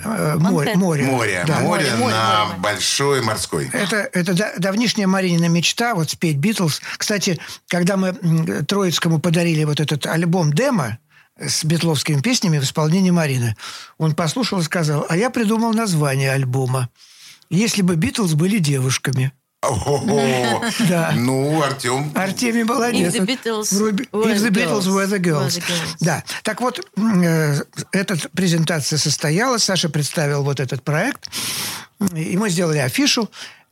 Э, 0.04 0.36
море, 0.40 0.76
море. 0.76 1.04
Море, 1.06 1.44
Да. 1.48 1.60
море, 1.60 1.92
Море, 1.98 2.14
на 2.16 2.46
море. 2.46 2.60
большой 2.60 3.22
морской. 3.22 3.70
Это, 3.72 4.10
это 4.12 4.34
да- 4.34 4.54
давнишняя 4.58 5.08
Маринина 5.08 5.46
мечта, 5.48 5.94
вот 5.96 6.10
спеть 6.12 6.38
Битлз. 6.38 6.82
Кстати, 6.98 7.40
когда 7.68 7.96
мы 7.98 8.14
Троицкому 8.68 9.20
подарили 9.20 9.64
вот 9.64 9.80
этот 9.80 10.06
альбом 10.08 10.52
демо 10.54 10.98
с 11.40 11.64
битловскими 11.64 12.22
песнями 12.22 12.60
в 12.60 12.64
исполнении 12.64 13.12
Марины, 13.12 13.56
он 13.98 14.16
послушал 14.16 14.60
и 14.60 14.64
сказал, 14.64 15.06
а 15.10 15.16
я 15.18 15.30
придумал 15.30 15.74
название 15.74 16.32
альбома. 16.32 16.90
«Если 17.56 17.82
бы 17.82 17.96
Битлз 17.96 18.34
были 18.34 18.60
девушками». 18.60 19.32
Да. 20.90 21.14
Ну, 21.16 21.62
Артем, 21.64 22.12
Артемий 22.14 22.64
молодец. 22.64 23.16
If 23.16 23.22
the 23.22 23.26
Beatles 23.26 23.72
If 24.12 24.42
the 24.42 24.52
Beatles 24.52 24.88
were 24.88 25.08
the 25.08 25.20
girls. 25.20 25.58
Were 25.58 25.62
the 25.62 25.68
girls. 25.68 25.96
Да. 26.02 26.24
Так 26.44 26.62
вот, 26.62 26.80
э, 26.98 27.62
эта 27.92 28.18
презентация 28.36 28.98
состоялась. 28.98 29.64
Саша 29.64 29.90
представил 29.90 30.44
вот 30.44 30.60
этот 30.60 30.84
проект. 30.84 31.30
И 32.14 32.38
мы 32.38 32.50
сделали 32.50 32.78
афишу. 32.80 33.30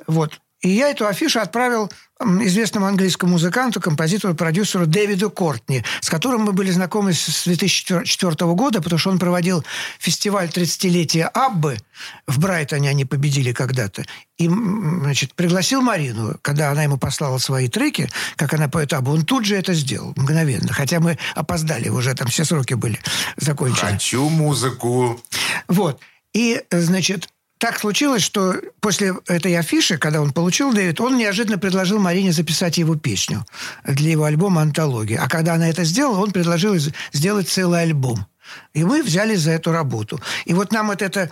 Вот. 0.08 0.40
И 0.64 0.70
я 0.70 0.90
эту 0.90 1.06
афишу 1.06 1.42
отправил 1.42 1.92
известному 2.22 2.86
английскому 2.86 3.34
музыканту, 3.34 3.82
композитору, 3.82 4.34
продюсеру 4.34 4.86
Дэвиду 4.86 5.30
Кортни, 5.30 5.84
с 6.00 6.10
которым 6.10 6.44
мы 6.44 6.54
были 6.54 6.72
знакомы 6.72 7.14
с 7.14 7.44
2004 7.44 8.36
года, 8.54 8.82
потому 8.82 8.98
что 8.98 9.10
он 9.10 9.20
проводил 9.20 9.66
фестиваль 10.00 10.48
30-летия 10.48 11.26
Аббы. 11.26 11.78
В 12.26 12.40
Брайтоне 12.40 12.90
они 12.90 13.04
победили 13.04 13.52
когда-то. 13.52 14.06
И, 14.38 14.48
значит, 14.48 15.36
пригласил 15.36 15.82
Марину, 15.82 16.38
когда 16.42 16.72
она 16.72 16.84
ему 16.84 16.98
послала 16.98 17.40
свои 17.40 17.68
треки, 17.68 18.10
как 18.38 18.54
она 18.54 18.70
поет 18.70 18.94
Аббу, 18.94 19.12
он 19.12 19.26
тут 19.26 19.44
же 19.44 19.58
это 19.58 19.74
сделал, 19.74 20.14
мгновенно. 20.16 20.72
Хотя 20.72 21.02
мы 21.02 21.18
опоздали, 21.36 21.90
уже 21.90 22.14
там 22.14 22.30
все 22.30 22.46
сроки 22.46 22.76
были 22.76 23.00
закончены. 23.36 23.92
хочу 23.92 24.30
музыку. 24.30 25.22
Вот. 25.68 26.00
И, 26.34 26.64
значит, 26.72 27.30
так 27.64 27.80
случилось, 27.80 28.22
что 28.22 28.58
после 28.82 29.14
этой 29.26 29.58
афиши, 29.58 29.98
когда 29.98 30.22
он 30.22 30.34
получил 30.34 30.74
Дэвид, 30.74 31.00
он 31.00 31.18
неожиданно 31.18 31.58
предложил 31.58 31.98
Марине 31.98 32.34
записать 32.34 32.78
его 32.78 32.98
песню 32.98 33.46
для 33.86 34.12
его 34.12 34.26
альбома 34.26 34.62
«Антология». 34.62 35.18
А 35.24 35.30
когда 35.30 35.54
она 35.54 35.70
это 35.70 35.86
сделала, 35.86 36.20
он 36.20 36.34
предложил 36.34 36.76
сделать 37.14 37.48
целый 37.48 37.84
альбом. 37.84 38.28
И 38.74 38.84
мы 38.84 39.04
взялись 39.04 39.40
за 39.40 39.52
эту 39.52 39.72
работу. 39.72 40.20
И 40.46 40.54
вот 40.54 40.72
нам 40.72 40.88
вот 40.88 41.02
это, 41.02 41.30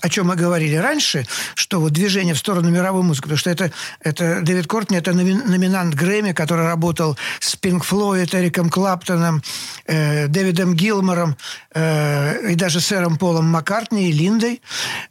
о 0.00 0.08
чем 0.08 0.28
мы 0.28 0.36
говорили 0.36 0.76
раньше, 0.76 1.26
что 1.54 1.80
вот 1.80 1.92
движение 1.92 2.34
в 2.34 2.38
сторону 2.38 2.70
мировой 2.70 3.02
музыки, 3.02 3.24
потому 3.24 3.38
что 3.38 3.50
это, 3.50 3.72
это 4.00 4.40
Дэвид 4.42 4.66
Кортни, 4.66 4.96
это 4.96 5.12
номинант 5.12 5.94
Грэмми, 5.94 6.32
который 6.32 6.66
работал 6.66 7.16
с 7.40 7.56
Пинк 7.56 7.84
Флойд, 7.84 8.34
Эриком 8.34 8.70
Клаптоном, 8.70 9.42
э, 9.86 10.28
Дэвидом 10.28 10.74
Гилмором 10.74 11.36
э, 11.74 12.52
и 12.52 12.54
даже 12.54 12.80
сэром 12.80 13.16
Полом 13.16 13.46
Маккартни 13.46 14.08
и 14.08 14.12
Линдой. 14.12 14.62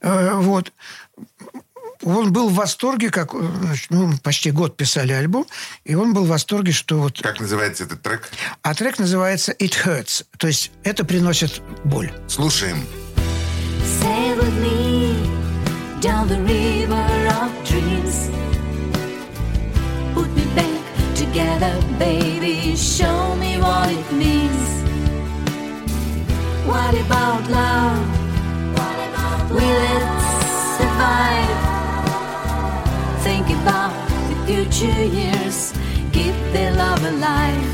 Э, 0.01 0.33
вот 0.35 0.71
он 2.03 2.33
был 2.33 2.49
в 2.49 2.55
восторге, 2.55 3.09
как 3.09 3.31
значит, 3.33 3.87
ну, 3.89 4.13
почти 4.21 4.51
год 4.51 4.77
писали 4.77 5.13
альбом, 5.13 5.45
и 5.83 5.95
он 5.95 6.13
был 6.13 6.25
в 6.25 6.29
восторге, 6.29 6.71
что 6.71 6.99
вот... 6.99 7.21
Как 7.21 7.39
называется 7.39 7.83
этот 7.83 8.01
трек? 8.01 8.29
А 8.61 8.73
трек 8.73 8.99
называется 8.99 9.51
«It 9.53 9.73
Hurts», 9.85 10.25
то 10.37 10.47
есть 10.47 10.71
это 10.83 11.05
приносит 11.05 11.61
боль. 11.83 12.11
Слушаем. 12.27 12.85
Sail 14.01 14.37
with 14.37 14.53
me 14.61 15.15
down 16.01 16.27
the 16.27 16.39
river 16.41 17.27
of 17.41 17.51
dreams. 17.63 18.29
Put 20.13 20.29
me 20.35 20.45
back 20.55 21.15
together, 21.15 21.73
baby. 21.97 22.75
Show 22.75 23.35
me 23.35 23.57
what 23.59 23.89
it 23.89 24.11
means. 24.11 24.83
What 26.65 26.93
about 26.95 27.49
love? 27.49 28.05
What 28.73 28.97
about 29.09 29.51
Will 29.51 29.61
it 29.61 30.03
survive? 30.77 31.52
Future 34.83 35.03
years, 35.03 35.73
keep 36.11 36.35
their 36.51 36.73
love 36.75 37.03
alive. 37.05 37.65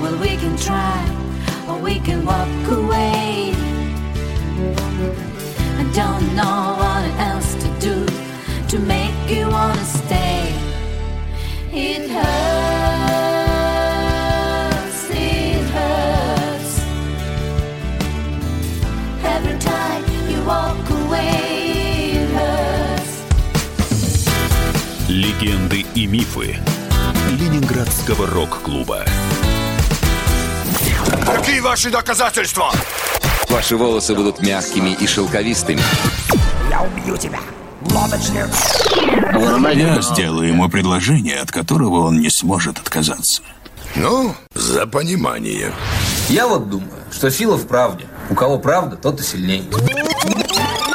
Well, 0.00 0.18
we 0.18 0.36
can 0.36 0.56
try, 0.56 1.00
or 1.68 1.78
we 1.78 2.00
can 2.00 2.24
walk 2.24 2.70
away. 2.70 3.54
I 5.78 5.84
don't 5.94 6.26
know 6.34 6.74
what 6.82 7.04
else 7.30 7.54
to 7.62 7.68
do 7.78 8.06
to 8.68 8.78
make 8.80 9.14
you 9.30 9.46
wanna 9.48 9.84
stay. 9.84 10.52
It 11.72 12.10
hurts, 12.10 12.71
Легенды 25.42 25.84
и 25.96 26.06
мифы 26.06 26.56
Ленинградского 27.30 28.28
рок-клуба. 28.28 29.04
Какие 31.26 31.58
ваши 31.58 31.90
доказательства? 31.90 32.70
Ваши 33.48 33.76
волосы 33.76 34.14
будут 34.14 34.40
мягкими 34.40 34.90
и 34.90 35.04
шелковистыми. 35.04 35.80
Я 36.70 36.82
убью 36.82 37.16
тебя. 37.16 37.40
Лодочник. 37.90 38.46
Я 39.74 40.00
сделаю 40.00 40.46
ему 40.46 40.68
предложение, 40.68 41.40
от 41.40 41.50
которого 41.50 42.06
он 42.06 42.20
не 42.20 42.30
сможет 42.30 42.78
отказаться. 42.78 43.42
Ну, 43.96 44.36
за 44.54 44.86
понимание. 44.86 45.72
Я 46.28 46.46
вот 46.46 46.70
думаю, 46.70 47.02
что 47.10 47.32
сила 47.32 47.56
в 47.56 47.66
правде. 47.66 48.06
У 48.30 48.36
кого 48.36 48.60
правда, 48.60 48.94
тот 48.94 49.18
и 49.18 49.24
сильней. 49.24 49.68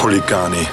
Хулиганы. 0.00 0.66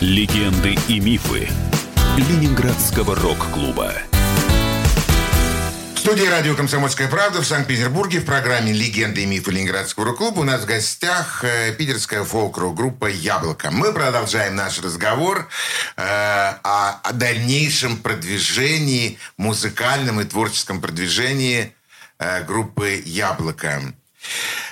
Легенды 0.00 0.76
и 0.88 1.00
мифы 1.00 1.48
Ленинградского 2.16 3.14
рок-клуба. 3.14 3.92
Студии 6.10 6.26
радио 6.26 6.56
«Комсомольская 6.56 7.06
правда» 7.06 7.40
в 7.40 7.46
Санкт-Петербурге 7.46 8.18
в 8.18 8.24
программе 8.24 8.72
«Легенды 8.72 9.22
и 9.22 9.26
мифы 9.26 9.52
Ленинградского 9.52 10.06
рок-клуба» 10.06 10.40
у 10.40 10.42
нас 10.42 10.62
в 10.62 10.66
гостях 10.66 11.44
э, 11.44 11.72
питерская 11.72 12.24
фолк-рок-группа 12.24 13.06
«Яблоко». 13.06 13.70
Мы 13.70 13.92
продолжаем 13.92 14.56
наш 14.56 14.80
разговор 14.80 15.48
э, 15.96 16.02
о, 16.02 17.00
о 17.04 17.12
дальнейшем 17.12 17.96
продвижении, 17.96 19.20
музыкальном 19.36 20.20
и 20.20 20.24
творческом 20.24 20.80
продвижении 20.80 21.72
э, 22.18 22.42
группы 22.42 23.00
«Яблоко». 23.06 23.80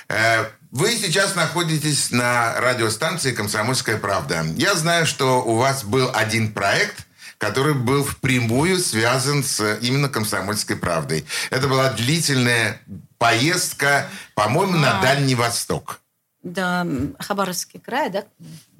Э, 0.09 0.43
вы 0.71 0.91
сейчас 0.97 1.35
находитесь 1.35 2.11
на 2.11 2.59
радиостанции 2.59 3.31
«Комсомольская 3.31 3.95
правда». 3.95 4.45
Я 4.57 4.75
знаю, 4.75 5.05
что 5.05 5.41
у 5.41 5.55
вас 5.55 5.85
был 5.85 6.11
один 6.13 6.51
проект– 6.51 6.97
который 7.39 7.73
был 7.73 8.03
впрямую 8.03 8.77
связан 8.79 9.43
с 9.43 9.79
именно 9.81 10.09
«Комсомольской 10.09 10.75
правдой». 10.75 11.25
Это 11.49 11.67
была 11.67 11.91
длительная 11.93 12.81
поездка, 13.17 14.07
по-моему, 14.35 14.73
на 14.73 15.01
Дальний 15.01 15.35
Восток. 15.35 16.01
Да, 16.43 16.85
Хабаровский 17.17 17.79
край, 17.79 18.09
да? 18.09 18.25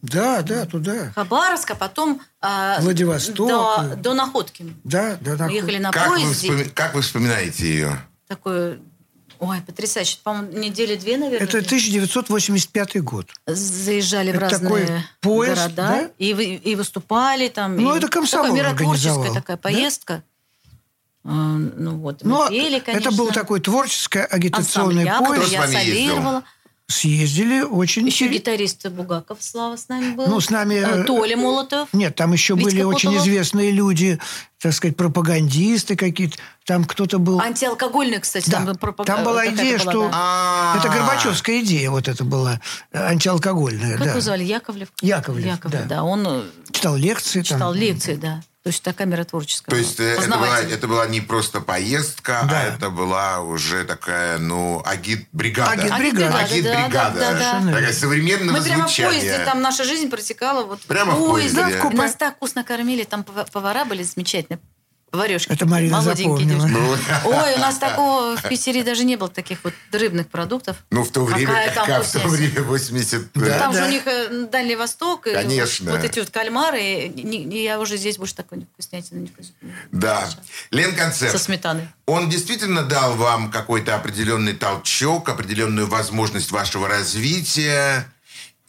Да, 0.02 0.42
да, 0.42 0.66
туда. 0.66 1.12
Хабаровск, 1.16 1.72
а 1.72 1.76
потом... 1.76 2.22
Э, 2.42 2.80
Владивосток. 2.80 3.36
До, 3.48 3.96
до 3.98 4.14
Находки. 4.14 4.74
Да, 4.84 5.18
до 5.20 5.46
Мы 5.46 5.54
ехали 5.54 5.78
на 5.78 5.92
как 5.92 6.10
поезде. 6.10 6.52
Вы 6.52 6.58
вспоми... 6.58 6.64
Как 6.74 6.94
вы 6.94 7.02
вспоминаете 7.02 7.66
ее? 7.66 8.00
Такой 8.28 8.80
Ой, 9.40 9.62
потрясающе. 9.62 10.18
По-моему, 10.22 10.58
недели 10.58 10.96
две, 10.96 11.18
наверное. 11.18 11.48
Это 11.48 11.60
1985 11.60 13.02
год. 13.02 13.28
Заезжали 13.48 14.30
это 14.30 14.40
в 14.40 14.42
разные 14.42 14.60
такой 14.86 15.04
поезд, 15.22 15.62
города 15.62 15.76
да? 15.76 16.10
и, 16.18 16.32
и 16.32 16.76
выступали 16.76 17.48
там. 17.48 17.78
Ну, 17.78 17.96
и 17.96 17.98
это 17.98 18.10
комсомол 18.10 18.56
Такая 18.56 18.74
миротворческая 18.74 19.34
такая 19.34 19.58
да? 19.58 19.62
поездка. 19.62 20.24
А, 21.24 21.30
Ну 21.30 21.98
вот, 21.98 22.24
мы 22.24 22.30
Ну, 22.30 22.50
пели, 22.50 22.80
конечно. 22.80 23.10
это 23.10 23.18
был 23.18 23.32
такой 23.32 23.62
творческий 23.62 24.20
агитационный 24.20 25.08
Ансамбль 25.08 25.38
поезд. 25.38 25.52
Я 25.52 25.62
вами 25.62 25.76
ездил? 25.76 26.44
Съездили 26.90 27.62
очень... 27.62 28.08
Еще 28.08 28.28
гитарист 28.30 28.88
Бугаков 28.90 29.38
Слава 29.42 29.76
с 29.76 29.90
нами 29.90 30.16
был. 30.16 30.26
Ну, 30.26 30.40
с 30.42 30.50
нами... 30.50 30.74
Э, 30.74 31.02
э, 31.02 31.04
Толя 31.04 31.38
Молотов. 31.38 31.88
Нет, 31.94 32.16
там 32.16 32.34
еще 32.34 32.56
Витька 32.56 32.66
были 32.72 32.82
очень 32.82 33.10
Потолов. 33.10 33.28
известные 33.28 33.72
люди, 33.72 34.20
так 34.60 34.74
сказать, 34.74 34.98
пропагандисты 34.98 35.96
какие-то. 35.96 36.38
Там 36.66 36.86
кто-то 36.86 37.20
был... 37.20 37.40
Антиалкогольный, 37.40 38.20
кстати, 38.20 38.50
Да, 38.50 38.66
там, 38.66 38.76
пропаг- 38.76 39.06
там 39.06 39.24
была 39.24 39.48
идея, 39.50 39.78
была, 39.78 39.92
что... 39.92 40.10
да. 40.10 40.76
Это 40.80 40.90
Горбачевская 40.90 41.60
идея 41.62 41.92
вот 41.92 42.08
это 42.08 42.24
была, 42.24 42.60
э, 42.92 42.98
антиалкогольная, 43.00 43.92
Как 43.98 44.06
да. 44.06 44.10
его 44.10 44.22
звали? 44.22 44.44
Яковлев? 44.44 44.90
Яковлев, 45.02 45.46
Яковлев, 45.46 45.82
да. 45.84 45.96
да. 45.98 46.04
Он 46.04 46.44
Читал 46.72 46.96
лекции 46.96 47.42
там. 47.44 47.58
читал 47.58 47.74
лекции, 47.74 48.16
да. 48.16 48.42
То 48.70 48.72
есть 48.72 48.84
такая 48.84 49.08
миротворческая. 49.08 49.72
То 49.72 49.78
есть 49.78 50.00
э, 50.00 50.04
это 50.14 50.30
была, 50.38 50.60
это 50.60 50.88
была 50.88 51.08
не 51.08 51.22
просто 51.22 51.60
поездка, 51.60 52.46
Да. 52.48 52.60
а 52.60 52.64
это 52.66 52.92
была 52.92 53.40
уже 53.42 53.84
такая, 53.84 54.38
ну, 54.38 54.84
агит-бригада. 54.86 55.72
Агит-бригада. 55.72 56.38
Агит-бригада. 56.38 57.20
Да, 57.20 57.34
да, 57.34 57.60
да. 57.64 57.72
Такая 57.74 57.94
современного 57.94 58.58
Мы 58.58 58.64
прямо 58.64 58.84
в 58.84 58.88
звучания. 58.88 59.10
поезде, 59.10 59.40
там 59.44 59.64
наша 59.64 59.86
жизнь 59.86 60.08
протекала 60.12 60.66
вот 60.66 60.82
Прямо 60.82 61.14
в 61.16 61.18
поезде. 61.30 61.58
Да, 61.60 61.68
в 61.70 61.80
купе. 61.82 61.98
Нас 61.98 62.14
так 62.14 62.36
вкусно 62.36 62.64
кормили, 62.64 63.06
там 63.06 63.22
пова- 63.24 63.48
повара 63.52 63.86
были 63.86 64.04
замечательные. 64.04 64.60
Поварешки. 65.12 65.52
Это 65.52 65.66
Марина 65.66 66.02
запомнила. 66.02 66.68
девушки. 66.68 67.06
Ой, 67.26 67.56
у 67.56 67.60
нас 67.60 67.78
такого 67.78 68.38
в 68.38 68.48
Питере 68.48 68.84
даже 68.84 69.04
не 69.04 69.16
было 69.16 69.30
таких 69.30 69.64
вот 69.64 69.74
рыбных 69.92 70.28
продуктов. 70.28 70.78
Ну, 70.92 71.04
в 71.04 71.12
то 71.12 71.26
время, 71.26 71.48
Какая 71.48 71.74
там 71.74 71.88
как 71.88 72.04
в 72.06 72.12
то 72.12 72.28
время, 72.28 72.62
80... 72.62 73.32
Да. 73.34 73.60
Там 73.60 73.74
же 73.74 73.80
да. 73.80 73.86
у 73.86 73.90
них 73.90 74.02
э, 74.06 74.48
Дальний 74.52 74.76
Восток. 74.76 75.28
и 75.28 75.34
Конечно. 75.34 75.92
Вот, 75.92 76.00
вот 76.02 76.06
эти 76.10 76.20
вот 76.20 76.30
кальмары. 76.30 76.82
и 76.82 77.64
я 77.64 77.80
уже 77.80 77.98
здесь 77.98 78.18
больше 78.18 78.36
такой 78.36 78.66
вкуснятины 78.74 79.20
не 79.20 79.28
вкус- 79.28 79.54
Да. 79.92 80.30
Лен 80.72 80.96
Концерт. 80.96 81.32
Со 81.32 81.40
сметаной. 81.40 81.88
Он 82.06 82.30
действительно 82.30 82.84
дал 82.84 83.16
вам 83.16 83.52
какой-то 83.52 83.96
определенный 83.96 84.54
толчок, 84.54 85.30
определенную 85.30 85.88
возможность 85.88 86.52
вашего 86.52 86.88
развития? 86.88 88.06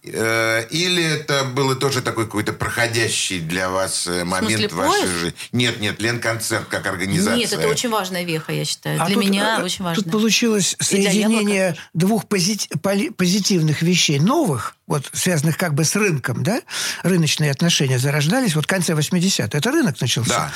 Э, 0.02 0.66
Или 0.70 1.02
это 1.04 1.44
было 1.44 1.74
тоже 1.76 2.00
такой 2.00 2.24
какой-то 2.24 2.52
проходящий 2.52 3.40
для 3.40 3.68
вас 3.68 4.06
э, 4.06 4.24
момент 4.24 4.60
смысле, 4.60 4.68
в 4.68 4.72
вашей 4.72 5.06
жизни? 5.06 5.34
Нет, 5.52 5.80
нет, 5.80 6.00
Ленконцерт 6.00 6.68
как 6.68 6.86
организация. 6.86 7.36
Нет, 7.36 7.52
это 7.52 7.68
очень 7.68 7.90
важная 7.90 8.24
веха, 8.24 8.52
я 8.52 8.64
считаю. 8.64 9.00
А 9.00 9.06
Для 9.06 9.14
тут, 9.14 9.24
меня 9.24 9.58
э, 9.60 9.62
очень 9.62 9.84
важно. 9.84 10.02
Тут 10.02 10.10
получилось 10.12 10.74
соединение 10.80 11.76
двух 11.92 12.24
пози- 12.24 12.68
позитивных 13.12 13.82
вещей, 13.82 14.18
новых, 14.18 14.76
вот 14.90 15.08
связанных 15.12 15.56
как 15.56 15.74
бы 15.74 15.84
с 15.84 15.94
рынком, 15.94 16.42
да? 16.42 16.60
Рыночные 17.04 17.52
отношения 17.52 17.98
зарождались 18.00 18.56
вот 18.56 18.64
в 18.64 18.66
конце 18.66 18.92
80-х. 18.92 19.56
Это 19.56 19.70
рынок 19.70 20.00
начался. 20.00 20.30
Да. 20.30 20.52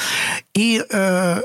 И 0.55 0.85
э, 0.91 1.43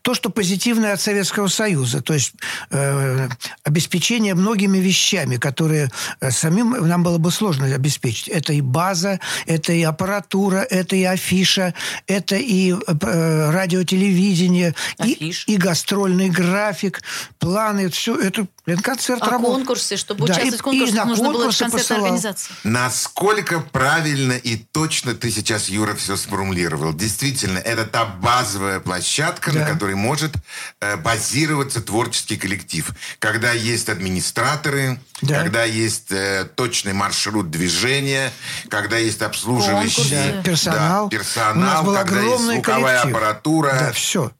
то, 0.00 0.14
что 0.14 0.30
позитивное 0.30 0.94
от 0.94 1.02
Советского 1.02 1.48
Союза, 1.48 2.00
то 2.00 2.14
есть 2.14 2.32
э, 2.70 3.28
обеспечение 3.62 4.34
многими 4.34 4.78
вещами, 4.78 5.36
которые 5.36 5.90
э, 6.20 6.30
самим 6.30 6.70
нам 6.88 7.02
было 7.02 7.18
бы 7.18 7.30
сложно 7.30 7.66
обеспечить. 7.66 8.28
Это 8.28 8.54
и 8.54 8.62
база, 8.62 9.20
это 9.44 9.74
и 9.74 9.82
аппаратура, 9.82 10.66
это 10.70 10.96
и 10.96 11.04
афиша, 11.04 11.74
это 12.06 12.36
и 12.36 12.72
э, 12.72 13.50
радиотелевидение, 13.50 14.74
и, 15.04 15.12
Афиш. 15.12 15.44
и 15.46 15.56
гастрольный 15.58 16.30
график, 16.30 17.02
планы, 17.38 17.90
все 17.90 18.18
это 18.18 18.46
концерт 18.82 19.22
А 19.22 19.30
работал. 19.30 19.54
конкурсы, 19.56 19.96
чтобы 19.96 20.26
Да, 20.26 20.32
участвовать 20.34 20.60
в 20.60 20.62
конкурсах, 20.62 20.94
и 20.94 20.98
на 20.98 21.04
нужно 21.06 21.24
было 21.24 21.32
конкурсы 21.34 21.58
концертная 21.64 21.82
посылал. 21.82 22.02
организация. 22.04 22.56
Насколько 22.64 23.60
правильно 23.60 24.32
и 24.32 24.56
точно 24.56 25.14
ты 25.14 25.30
сейчас, 25.30 25.68
Юра, 25.68 25.94
все 25.94 26.16
сформулировал. 26.16 26.92
Действительно, 26.92 27.58
это 27.58 27.84
та 27.86 28.04
базовая 28.04 28.80
площадка, 28.80 29.52
на 29.52 29.60
Да. 29.60 29.66
которой 29.72 29.94
может 29.94 30.32
э, 30.80 30.96
базироваться 30.96 31.80
творческий 31.80 32.36
коллектив. 32.36 32.90
Когда 33.18 33.52
есть 33.52 33.88
администраторы, 33.88 35.00
Да. 35.22 35.42
когда 35.42 35.64
есть 35.64 36.10
э, 36.12 36.48
точный 36.54 36.92
маршрут 36.92 37.50
движения, 37.50 38.32
когда 38.68 38.96
есть 38.98 39.22
обслуживающий 39.22 40.02
Конкурсы. 40.02 40.32
Да, 40.36 40.42
персонал. 40.42 41.08
да, 41.08 41.16
персонал, 41.16 41.56
У 41.56 41.60
нас 41.60 41.84
был 41.84 41.94
когда 41.94 42.20
есть 42.20 42.26
огромный 42.34 42.54
звуковая 42.54 42.98
коллектив. 43.00 43.16
аппаратура. 43.16 43.72
Да, 43.80 43.92
все. 43.92 44.30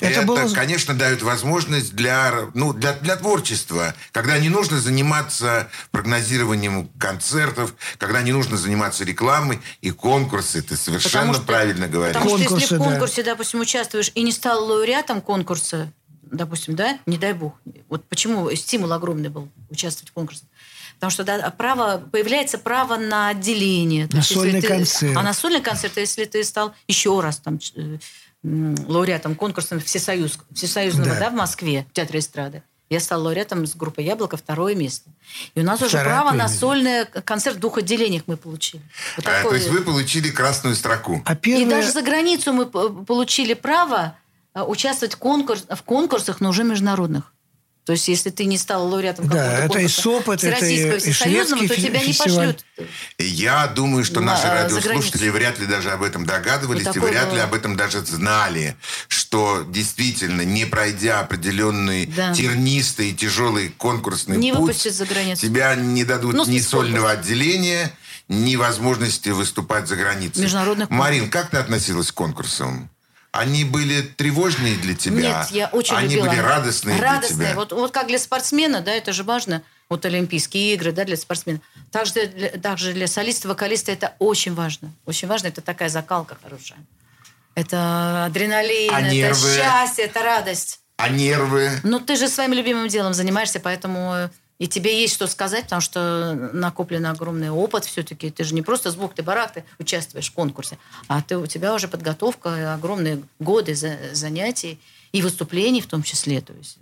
Это, 0.00 0.20
Это, 0.20 0.26
было... 0.26 0.48
конечно, 0.54 0.94
дает 0.94 1.22
возможность 1.22 1.94
для, 1.94 2.50
ну, 2.54 2.72
для, 2.72 2.94
для 2.94 3.16
творчества, 3.16 3.94
когда 4.12 4.38
не 4.38 4.48
нужно 4.48 4.80
заниматься 4.80 5.68
прогнозированием 5.90 6.88
концертов, 6.98 7.74
когда 7.98 8.22
не 8.22 8.32
нужно 8.32 8.56
заниматься 8.56 9.04
рекламой 9.04 9.60
и 9.80 9.90
конкурсы. 9.90 10.62
Ты 10.62 10.76
совершенно 10.76 11.10
Потому 11.26 11.34
что- 11.34 11.42
правильно 11.44 11.86
говоришь. 11.88 12.14
Потому 12.14 12.38
что 12.38 12.38
если 12.38 12.48
Конкурсы, 12.56 12.74
в 12.74 12.78
да. 12.78 12.84
конкурсе, 12.84 13.22
допустим, 13.22 13.60
участвуешь 13.60 14.12
и 14.14 14.22
не 14.22 14.32
стал 14.32 14.64
лауреатом 14.64 15.20
конкурса, 15.20 15.92
допустим, 16.22 16.76
да, 16.76 16.98
не 17.06 17.18
дай 17.18 17.32
бог. 17.32 17.54
Вот 17.88 18.04
почему 18.08 18.54
стимул 18.54 18.92
огромный 18.92 19.28
был 19.28 19.48
участвовать 19.68 20.10
в 20.10 20.12
конкурсе. 20.12 20.44
Потому 20.94 21.10
что 21.10 21.24
да, 21.24 21.50
право, 21.50 21.98
появляется 22.12 22.58
право 22.58 22.96
на 22.96 23.28
отделение. 23.28 24.08
На 24.12 24.22
сольный 24.22 24.60
ты- 24.60 24.68
концерт. 24.68 25.16
А 25.16 25.22
на 25.22 25.32
сольный 25.34 25.60
концерт, 25.62 25.96
если 25.96 26.24
ты 26.26 26.44
стал 26.44 26.74
еще 26.88 27.18
раз 27.20 27.38
там, 27.38 27.58
э, 27.74 27.98
лауреатом 28.42 29.34
конкурса 29.34 29.78
Всесоюз, 29.78 30.38
Всесоюзного 30.54 31.10
Да. 31.10 31.20
да. 31.20 31.30
в 31.30 31.34
Москве, 31.34 31.86
в 31.90 31.92
Театре 31.92 32.20
эстрады, 32.20 32.62
я 32.90 32.98
стал 32.98 33.22
лауреатом 33.22 33.66
с 33.66 33.76
группой 33.76 34.04
«Яблоко» 34.04 34.36
второе 34.36 34.74
место. 34.74 35.10
И 35.54 35.60
у 35.60 35.62
нас 35.62 35.80
уже 35.80 35.90
Вторая 35.90 36.22
право 36.22 36.32
на 36.32 36.48
сольный 36.48 37.04
концерт 37.06 37.56
в 37.56 37.60
двух 37.60 37.78
отделениях 37.78 38.24
мы 38.26 38.36
получили. 38.36 38.82
Вот 39.16 39.26
А, 39.28 39.42
то 39.44 39.54
есть 39.54 39.68
вы 39.68 39.82
получили 39.82 40.28
красную 40.28 40.74
строку. 40.74 41.22
А 41.24 41.34
и 41.34 41.36
первое... 41.36 41.70
даже 41.70 41.92
за 41.92 42.02
границу 42.02 42.52
мы 42.52 42.66
получили 42.66 43.54
право 43.54 44.16
э, 44.54 44.62
участвовать 44.62 45.14
в, 45.14 45.18
конкурс, 45.18 45.66
в 45.70 45.82
конкурсах, 45.84 46.40
но 46.40 46.48
уже 46.48 46.64
международных. 46.64 47.32
То 47.90 47.94
есть, 47.94 48.06
если 48.06 48.30
ты 48.30 48.44
не 48.44 48.56
стал 48.56 48.86
лауреатом 48.86 49.26
Да, 49.26 49.62
какого-то 49.62 49.78
это 49.78 49.78
и 49.80 49.88
СОП, 49.88 50.28
это 50.28 50.46
и- 50.64 50.94
и 50.94 50.98
всесоюзного, 51.00 51.66
то 51.66 51.74
тебя 51.74 52.00
не 52.00 52.12
пошлют. 52.12 52.64
Я 53.18 53.66
думаю, 53.66 54.04
что 54.04 54.20
На- 54.20 54.26
наши 54.34 54.46
а, 54.46 54.68
за 54.68 54.76
радиослушатели 54.76 55.28
вряд 55.28 55.58
ли 55.58 55.66
даже 55.66 55.90
об 55.90 56.04
этом 56.04 56.24
догадывались 56.24 56.82
и 56.82 56.84
такое 56.84 57.10
вряд 57.10 57.24
ли 57.30 57.32
было. 57.32 57.42
об 57.42 57.54
этом 57.54 57.74
даже 57.76 58.06
знали, 58.06 58.76
что 59.08 59.66
действительно, 59.68 60.42
не 60.42 60.66
пройдя 60.66 61.18
определенный 61.18 62.06
Да. 62.06 62.32
тернистый 62.32 63.10
и 63.10 63.12
тяжелый 63.12 63.70
конкурсный 63.76 64.36
Не 64.36 64.52
путь, 64.54 64.80
за 64.80 65.04
границу. 65.04 65.42
тебя 65.42 65.74
не 65.74 66.04
дадут 66.04 66.34
Ну, 66.36 66.44
ни 66.46 66.60
сольного 66.60 67.10
отделения, 67.10 67.90
ни 68.28 68.54
возможности 68.54 69.30
выступать 69.30 69.88
за 69.88 69.96
границей. 69.96 70.44
Международных 70.44 70.90
Марин, 70.90 71.28
как 71.28 71.50
ты 71.50 71.56
относилась 71.56 72.12
к 72.12 72.14
конкурсам? 72.14 72.88
Они 73.32 73.64
были 73.64 74.02
тревожные 74.02 74.76
для 74.76 74.94
тебя? 74.94 75.38
Нет, 75.42 75.50
я 75.52 75.68
очень 75.68 75.94
Они 75.96 76.14
любила. 76.16 76.28
были 76.30 76.40
радостные, 76.40 76.98
Радостные. 77.00 77.36
для 77.36 77.46
тебя? 77.46 77.54
Вот, 77.54 77.72
вот 77.72 77.92
как 77.92 78.08
для 78.08 78.18
спортсмена, 78.18 78.80
да, 78.80 78.90
это 78.92 79.12
же 79.12 79.22
важно. 79.22 79.62
Вот 79.88 80.04
Олимпийские 80.04 80.74
игры, 80.74 80.90
да, 80.92 81.04
для 81.04 81.16
спортсмена. 81.16 81.60
Также 81.92 82.26
для, 82.26 82.48
также 82.50 82.92
для 82.92 83.06
солиста, 83.06 83.46
вокалиста 83.48 83.92
это 83.92 84.14
очень 84.18 84.54
важно. 84.54 84.92
Очень 85.06 85.28
важно. 85.28 85.48
Это 85.48 85.60
такая 85.60 85.88
закалка 85.88 86.36
хорошая. 86.42 86.78
Это 87.54 88.24
адреналин, 88.26 88.92
А 88.94 89.00
это 89.00 89.10
нервы? 89.10 89.54
счастье, 89.56 90.04
это 90.04 90.22
радость. 90.22 90.80
А 90.96 91.08
нервы? 91.08 91.70
Ну, 91.82 91.98
ты 92.00 92.16
же 92.16 92.28
своим 92.28 92.52
любимым 92.52 92.88
делом 92.88 93.14
занимаешься, 93.14 93.58
поэтому 93.60 94.14
э, 94.14 94.28
и 94.60 94.68
тебе 94.68 95.00
есть 95.00 95.14
что 95.14 95.26
сказать, 95.26 95.64
потому 95.64 95.80
что 95.80 96.50
накоплен 96.52 97.06
огромный 97.06 97.50
опыт 97.50 97.86
все-таки. 97.86 98.30
Ты 98.30 98.44
же 98.44 98.54
не 98.54 98.60
просто 98.60 98.90
звук, 98.90 99.14
ты 99.14 99.22
барак, 99.22 99.54
ты 99.54 99.64
участвуешь 99.78 100.28
в 100.28 100.34
конкурсе, 100.34 100.76
а 101.08 101.22
ты, 101.22 101.38
у 101.38 101.46
тебя 101.46 101.74
уже 101.74 101.88
подготовка, 101.88 102.74
огромные 102.74 103.22
годы 103.38 103.74
за- 103.74 103.98
занятий 104.12 104.78
и 105.12 105.22
выступлений 105.22 105.80
в 105.80 105.86
том 105.86 106.02
числе. 106.02 106.42
То 106.42 106.52
есть 106.52 106.76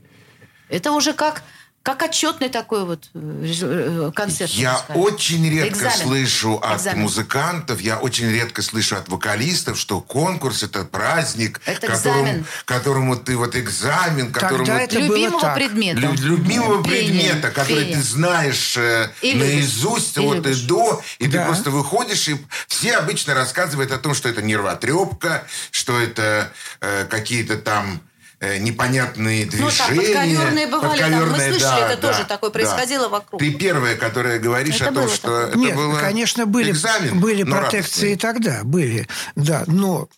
это 0.69 0.91
уже 0.91 1.12
как, 1.12 1.45
как 1.88 2.03
отчетный 2.03 2.51
такой 2.51 2.85
вот 2.85 3.09
э, 3.14 3.53
э, 3.62 4.12
концерт. 4.14 4.51
Я 4.53 4.77
сказать. 4.77 4.96
очень 5.03 5.48
редко 5.51 5.68
Экзамен. 5.87 5.96
слышу 5.98 6.57
от 6.62 6.77
Экзамен. 6.81 7.01
музыкантов, 7.03 7.81
я 7.81 7.98
очень 7.98 8.31
редко 8.31 8.61
слышу 8.61 8.96
от 8.96 9.09
вокалистов, 9.09 9.79
что 9.79 10.01
конкурс 10.03 10.62
это 10.62 10.85
праздник, 10.85 11.61
Это 11.64 11.87
которому, 11.87 12.44
которому 12.66 13.16
ты 13.16 13.37
вот 13.38 13.57
экзамен, 13.57 14.31
которому 14.33 14.66
Тогда 14.66 14.83
это 14.83 14.98
было 15.01 15.16
Любимого 15.16 15.40
так. 15.40 15.55
предмета. 15.55 16.01
Лю- 16.01 16.12
любимого 16.14 16.85
Пение, 16.85 17.31
предмета, 17.31 17.51
который 17.51 17.85
пение. 17.85 17.96
ты 17.96 18.03
знаешь 18.03 18.77
э, 18.77 19.11
И 19.22 19.35
наизусть 19.35 20.16
И 20.18 20.20
от 20.27 20.37
любишь. 20.37 20.62
и 20.62 20.66
до, 20.66 21.03
и 21.18 21.24
ты 21.24 21.38
Да. 21.38 21.46
просто 21.46 21.70
выходишь, 21.70 22.29
и 22.29 22.37
все 22.66 22.96
обычно 22.96 23.33
рассказывают 23.35 23.90
о 23.92 23.98
том, 23.98 24.14
что 24.14 24.29
это 24.29 24.42
нервотрепка, 24.42 25.44
что 25.70 25.98
это 25.98 26.53
э, 26.81 27.05
какие-то 27.09 27.57
там 27.57 27.94
э, 27.96 28.08
непонятные 28.40 29.46
движения. 29.46 29.70
Ну, 29.70 29.70
так, 29.70 29.96
подковерные 29.96 30.66
бывали, 30.66 30.98
там, 30.98 31.11
мы 31.11 31.18
Подковерные, 31.18 31.53
слышали, 31.53 31.81
да, 31.81 31.90
это 31.90 32.01
да, 32.01 32.09
тоже 32.09 32.24
такое 32.24 32.51
да. 32.51 32.55
происходило 32.55 33.09
вокруг. 33.09 33.40
Ты 33.40 33.53
первая, 33.53 33.96
которая 33.96 34.38
говоришь 34.38 34.77
Это 34.77 34.90
о 34.90 34.92
том, 34.92 35.05
было 35.05 35.14
что 35.14 35.22
такое. 35.22 35.46
это 35.48 35.59
Нет, 35.59 35.77
было 35.77 35.98
конечно, 35.98 36.46
были, 36.46 36.70
экзамен, 36.70 37.20
были 37.20 37.42
но 37.42 37.57
протекции 37.57 38.12
и 38.12 38.16
тогда, 38.16 38.62
были, 38.62 39.09
да, 39.35 39.64
но 39.66 40.09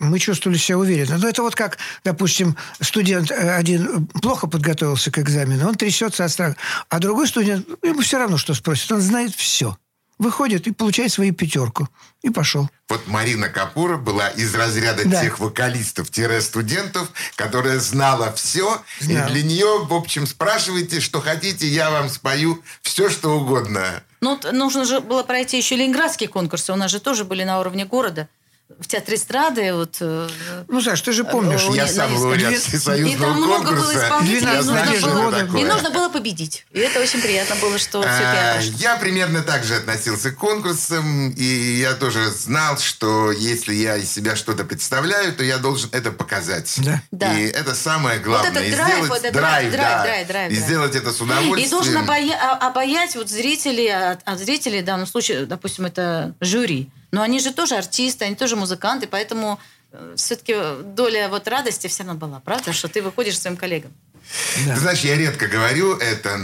мы 0.00 0.18
чувствовали 0.18 0.58
себя 0.58 0.78
уверенно. 0.78 1.18
Но 1.18 1.28
это 1.28 1.42
вот 1.42 1.54
как, 1.54 1.78
допустим, 2.04 2.56
студент 2.80 3.30
э, 3.30 3.54
один 3.54 4.06
плохо 4.06 4.46
подготовился 4.46 5.10
к 5.10 5.18
экзамену, 5.18 5.68
он 5.68 5.74
трясется 5.74 6.24
от 6.24 6.32
страха, 6.32 6.56
а 6.88 6.98
другой 6.98 7.28
студент, 7.28 7.66
ему 7.82 8.00
все 8.00 8.18
равно, 8.18 8.36
что 8.36 8.54
спросит, 8.54 8.90
он 8.90 9.00
знает 9.00 9.34
все. 9.34 9.76
Выходит 10.18 10.66
и 10.66 10.72
получает 10.72 11.12
свою 11.12 11.34
пятерку. 11.34 11.88
И 12.22 12.30
пошел. 12.30 12.68
Вот 12.88 13.06
Марина 13.06 13.48
Капура 13.48 13.98
была 13.98 14.28
из 14.28 14.54
разряда 14.54 15.06
Да. 15.06 15.20
тех 15.20 15.38
вокалистов-студентов, 15.38 17.10
которая 17.36 17.78
знала 17.80 18.32
все. 18.32 18.82
Знала. 19.00 19.28
И 19.28 19.32
для 19.32 19.42
нее, 19.42 19.84
в 19.84 19.92
общем, 19.92 20.26
спрашивайте, 20.26 21.00
что 21.00 21.20
хотите, 21.20 21.66
я 21.68 21.90
вам 21.90 22.08
спою 22.08 22.62
все, 22.82 23.10
что 23.10 23.36
угодно. 23.38 24.02
Ну, 24.20 24.40
нужно 24.52 24.84
же 24.86 25.00
было 25.00 25.22
пройти 25.22 25.58
еще 25.58 25.76
ленинградские 25.76 26.28
конкурсы. 26.28 26.72
У 26.72 26.76
нас 26.76 26.90
же 26.90 27.00
тоже 27.00 27.24
были 27.24 27.44
на 27.44 27.60
уровне 27.60 27.84
города. 27.84 28.28
В 28.80 28.88
театре 28.88 29.16
эстрады. 29.16 29.72
Вот, 29.72 29.96
э, 30.00 30.28
Ну, 30.68 30.82
Саш, 30.82 31.00
ты 31.00 31.12
же 31.12 31.22
помнишь. 31.24 31.62
Э, 31.70 31.74
Я 31.76 31.84
не- 31.84 31.88
сам 31.92 32.14
лауреат 32.16 32.48
две- 32.48 32.56
и 32.58 32.60
всесоюзного 32.60 33.32
там 33.32 33.36
много 33.42 33.70
было 33.70 33.76
конкурса. 33.76 34.04
исполнителей. 34.04 34.42
Я 34.42 34.52
и 34.52 34.56
нужно 34.56 34.72
знаю, 34.72 34.98
что 34.98 35.08
было- 35.10 35.32
такое. 35.32 35.60
И 35.60 35.64
нужно 35.64 35.90
было 35.90 36.08
победить. 36.08 36.66
И 36.72 36.80
это 36.80 37.00
очень 37.00 37.22
приятно 37.22 37.54
было, 37.56 37.78
что 37.78 38.00
все-таки 38.02 38.22
я 38.22 38.54
А. 38.58 38.60
Я 38.60 38.96
примерно 38.96 39.42
так 39.42 39.62
же 39.64 39.76
относился 39.76 40.32
к 40.32 40.36
конкурсам, 40.36 41.30
и 41.30 41.44
я 41.80 41.94
тоже 41.94 42.28
знал, 42.30 42.76
что 42.78 43.30
если 43.32 43.72
я 43.72 43.96
из 43.96 44.12
себя 44.12 44.34
что-то 44.36 44.64
представляю, 44.64 45.32
то 45.32 45.44
я 45.44 45.58
должен 45.58 45.88
это 45.92 46.10
показать. 46.10 46.74
Да. 46.78 47.00
Да. 47.12 47.38
И 47.38 47.46
это 47.46 47.74
самое 47.74 48.18
главное. 48.18 48.50
этот 48.50 48.64
И 48.64 48.70
драйв, 48.72 48.90
сделать 48.94 49.08
вот 49.10 49.18
этот 49.20 49.32
драйв, 49.32 49.72
драйв, 49.72 49.88
да. 49.96 50.02
драйв, 50.02 50.26
драйв, 50.28 50.52
И 50.52 50.56
сделать 50.56 50.94
это 50.96 51.12
с 51.12 51.20
удовольствием. 51.20 51.66
И 51.66 51.70
должен 51.70 51.96
обая- 51.98 52.34
а- 52.38 52.66
обаять 52.68 53.14
вот 53.16 53.30
зрителей, 53.30 53.88
от, 53.94 54.20
от 54.24 54.38
зрителей, 54.40 54.82
в 54.82 54.84
данном 54.84 55.06
случае, 55.06 55.46
допустим, 55.46 55.86
это 55.86 56.34
жюри. 56.40 56.90
Но 57.16 57.22
они 57.22 57.40
же 57.40 57.50
тоже 57.50 57.76
артисты, 57.76 58.26
они 58.26 58.36
тоже 58.36 58.56
музыканты, 58.56 59.06
поэтому 59.06 59.58
все-таки 60.16 60.54
доля 60.84 61.30
вот 61.30 61.48
радости 61.48 61.86
все 61.86 62.02
равно 62.04 62.18
была, 62.18 62.40
правда? 62.40 62.74
Что 62.74 62.88
ты 62.88 63.00
выходишь 63.00 63.38
своим 63.40 63.56
коллегам. 63.56 63.90
Ты 64.64 64.76
знаешь, 64.76 65.00
я 65.00 65.16
редко 65.16 65.46
говорю 65.46 65.96
это 65.96 66.34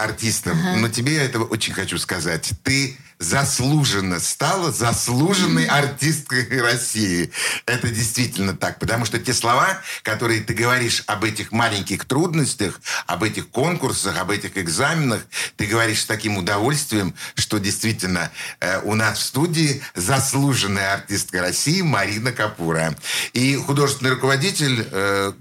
артистам, 0.00 0.58
но 0.80 0.88
тебе 0.88 1.14
я 1.16 1.24
этого 1.24 1.44
очень 1.44 1.72
хочу 1.72 1.98
сказать. 1.98 2.50
Ты 2.62 2.96
заслуженно 3.18 4.20
стала 4.20 4.70
заслуженной 4.70 5.66
артисткой 5.66 6.46
России. 6.62 7.30
Это 7.66 7.88
действительно 7.88 8.56
так. 8.56 8.78
Потому 8.78 9.04
что 9.04 9.18
те 9.18 9.34
слова, 9.34 9.80
которые 10.02 10.40
ты 10.40 10.54
говоришь 10.54 11.02
об 11.06 11.24
этих 11.24 11.52
маленьких 11.52 12.04
трудностях, 12.04 12.80
об 13.06 13.24
этих 13.24 13.48
конкурсах, 13.48 14.18
об 14.18 14.30
этих 14.30 14.56
экзаменах, 14.56 15.22
ты 15.56 15.66
говоришь 15.66 16.02
с 16.02 16.06
таким 16.06 16.38
удовольствием, 16.38 17.14
что 17.34 17.58
действительно 17.58 18.30
э, 18.60 18.80
у 18.82 18.94
нас 18.94 19.18
в 19.18 19.22
студии 19.22 19.82
заслуженная 19.94 20.94
артистка 20.94 21.40
России 21.40 21.82
Марина 21.82 22.32
Капура. 22.32 22.96
И 23.32 23.56
художественный 23.56 24.12
руководитель 24.12 24.86
э, 24.90 25.32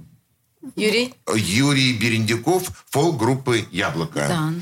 Юрий? 0.75 1.13
Юрий 1.35 1.93
Берендюков, 1.93 2.69
фолк-группы 2.89 3.65
«Яблоко». 3.71 4.25
Да. 4.27 4.53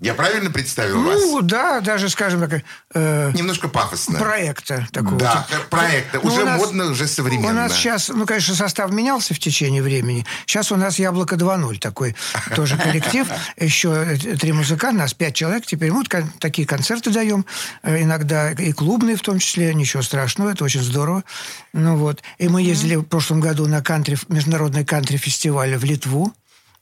Я 0.00 0.12
правильно 0.14 0.50
представил 0.50 1.02
вас? 1.02 1.20
Ну, 1.20 1.40
да, 1.40 1.80
даже, 1.80 2.08
скажем 2.10 2.40
так, 2.48 2.62
э, 2.94 3.30
Немножко 3.34 3.68
пафосно. 3.68 4.18
проекта 4.18 4.86
такого. 4.92 5.16
Да, 5.16 5.46
типа. 5.48 5.62
проекта. 5.70 6.20
Ну, 6.22 6.28
Уже 6.30 6.44
нас- 6.44 6.58
модно, 6.58 6.86
уже 6.90 7.06
современно. 7.06 7.48
У 7.48 7.52
нас 7.52 7.72
сейчас, 7.72 8.08
ну, 8.08 8.26
конечно, 8.26 8.54
состав 8.54 8.90
менялся 8.90 9.32
в 9.32 9.38
течение 9.38 9.82
времени. 9.82 10.26
Сейчас 10.44 10.70
у 10.70 10.76
нас 10.76 10.98
«Яблоко 10.98 11.36
2.0» 11.36 11.78
такой 11.78 12.14
тоже 12.54 12.76
коллектив. 12.84 13.26
Еще 13.58 13.88
э, 13.90 14.36
три 14.36 14.52
музыканта, 14.52 14.98
нас 14.98 15.14
пять 15.14 15.34
человек. 15.34 15.64
Теперь 15.64 15.92
мы 15.92 16.04
такие 16.40 16.66
концерты 16.68 17.10
даем. 17.10 17.46
э, 17.82 18.02
Иногда 18.02 18.52
и 18.52 18.72
клубные 18.72 19.16
в 19.16 19.22
том 19.22 19.38
числе. 19.38 19.72
Ничего 19.72 20.02
страшного, 20.02 20.50
это 20.50 20.64
очень 20.64 20.82
здорово. 20.82 21.24
Ну 21.72 21.96
вот. 21.96 22.22
И 22.38 22.48
мы 22.48 22.60
ездили 22.60 22.96
в 22.96 23.02
прошлом 23.04 23.40
году 23.40 23.66
на 23.66 23.80
кантри, 23.82 24.18
международный 24.28 24.84
кантри-фестиваль 24.84 25.76
в 25.76 25.84
Литву. 25.84 26.34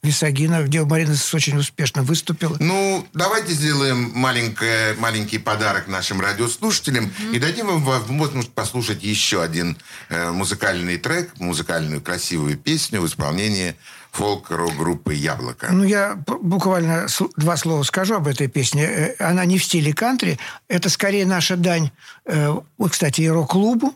Висагина, 0.05 0.63
где 0.63 0.85
Марина 0.85 1.15
очень 1.33 1.57
успешно 1.57 2.03
выступила. 2.03 2.57
Ну, 2.61 3.07
давайте 3.15 3.53
сделаем 3.53 4.13
маленькое, 4.15 4.95
маленький 4.99 5.39
подарок 5.39 5.89
нашим 5.89 6.21
радиослушателям 6.21 7.11
и 7.33 7.39
дадим 7.39 7.71
им 7.71 7.83
возможность 7.83 8.53
послушать 8.53 9.03
еще 9.03 9.43
один 9.43 9.77
э, 10.11 10.31
музыкальный 10.31 10.99
трек, 10.99 11.33
музыкальную 11.39 12.03
красивую 12.03 12.57
песню 12.59 13.01
в 13.01 13.07
исполнении 13.07 13.75
фолк-рок-группы 14.13 15.15
«Яблоко». 15.15 15.69
Ну, 15.73 15.83
я 15.83 16.15
буквально 16.27 17.07
два 17.37 17.57
слова 17.57 17.83
скажу 17.83 18.15
об 18.15 18.29
этой 18.29 18.47
песне. 18.49 18.85
Э, 18.85 19.15
Она 19.19 19.45
не 19.47 19.59
в 19.59 19.65
стиле 19.65 19.93
кантри. 19.93 20.39
Это 20.69 20.91
скорее 20.91 21.27
наша 21.27 21.57
дань, 21.57 21.91
э, 22.27 22.55
кстати, 22.91 23.23
и 23.23 23.29
рок-клубу 23.29 23.95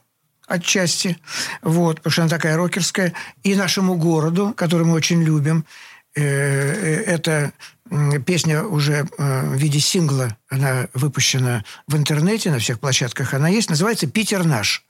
отчасти, 0.48 1.18
вот, 1.62 1.96
потому 1.96 2.10
что 2.10 2.22
она 2.22 2.30
такая 2.30 2.56
рокерская, 2.56 3.12
и 3.42 3.54
нашему 3.54 3.96
городу, 3.96 4.54
который 4.56 4.86
мы 4.86 4.94
очень 4.94 5.22
любим. 5.22 5.64
Э, 6.18 6.22
э, 6.22 7.02
Это 7.14 7.52
м, 7.90 8.22
песня 8.22 8.64
уже 8.64 9.06
э, 9.18 9.48
в 9.48 9.54
виде 9.54 9.78
сингла, 9.80 10.36
она 10.50 10.88
выпущена 10.94 11.64
в 11.86 11.96
интернете, 11.96 12.50
на 12.50 12.58
всех 12.58 12.80
площадках 12.80 13.34
она 13.34 13.48
есть, 13.48 13.70
называется 13.70 14.06
«Питер 14.06 14.44
наш». 14.44 14.84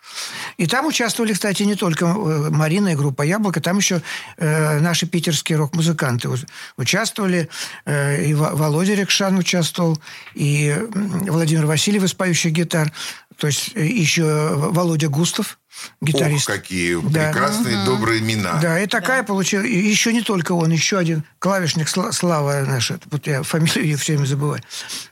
И 0.57 0.67
там 0.67 0.87
участвовали, 0.87 1.33
кстати, 1.35 1.63
не 1.65 1.75
только 1.75 2.07
Марина 2.07 2.89
и 2.89 2.97
группа 2.97 3.23
«Яблоко», 3.23 3.61
там 3.61 3.77
еще 3.79 4.01
наши 4.39 5.07
питерские 5.07 5.59
рок-музыканты 5.59 6.29
участвовали. 6.77 7.49
И 7.87 8.35
Во- 8.35 8.55
Володя 8.55 8.95
Рекшан 8.95 9.37
участвовал, 9.39 10.01
и 10.35 10.75
Владимир 10.95 11.67
Васильев 11.67 12.03
из 12.05 12.15
«Поющих 12.15 12.53
гитар». 12.53 12.91
То 13.39 13.47
есть 13.47 13.71
э, 13.77 13.87
еще 13.87 14.25
Володя 14.57 15.09
Густав, 15.09 15.61
гитарист. 16.01 16.49
Ох, 16.51 16.57
какие 16.57 17.01
Да. 17.01 17.31
прекрасные, 17.31 17.85
добрые 17.85 18.19
имена. 18.21 18.59
Да, 18.61 18.81
и 18.81 18.87
такая 18.89 19.23
получилась. 19.23 19.69
И 19.69 19.79
еще 19.89 20.13
не 20.13 20.23
только 20.23 20.53
он, 20.53 20.73
еще 20.73 20.99
один 20.99 21.23
клавишник 21.39 21.87
Сла- 21.87 22.11
Слава 22.11 22.65
наш. 22.67 22.91
это 22.91 23.07
Вот 23.13 23.29
я 23.29 23.45
фамилию 23.45 23.97
все 23.97 24.15
время 24.17 24.27
забываю. 24.27 24.61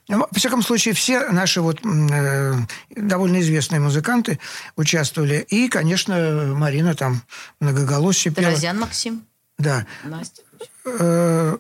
Ну, 0.09 0.19
Во 0.19 0.29
всяком 0.35 0.63
случае, 0.63 0.95
все 0.95 1.29
наши 1.29 1.61
вот 1.61 1.79
э, 1.85 2.55
довольно 2.97 3.41
известные 3.41 3.79
музыканты 3.81 4.41
участвовали. 4.75 5.47
И, 5.49 5.69
конечно, 5.69 6.53
Марина 6.57 6.95
там 6.97 7.23
многоголосие 7.61 8.35
пела. 8.35 8.49
Таразян 8.49 8.79
Максим. 8.81 9.23
Да. 9.57 9.87
Настя. 10.05 10.43
Э, 10.85 11.57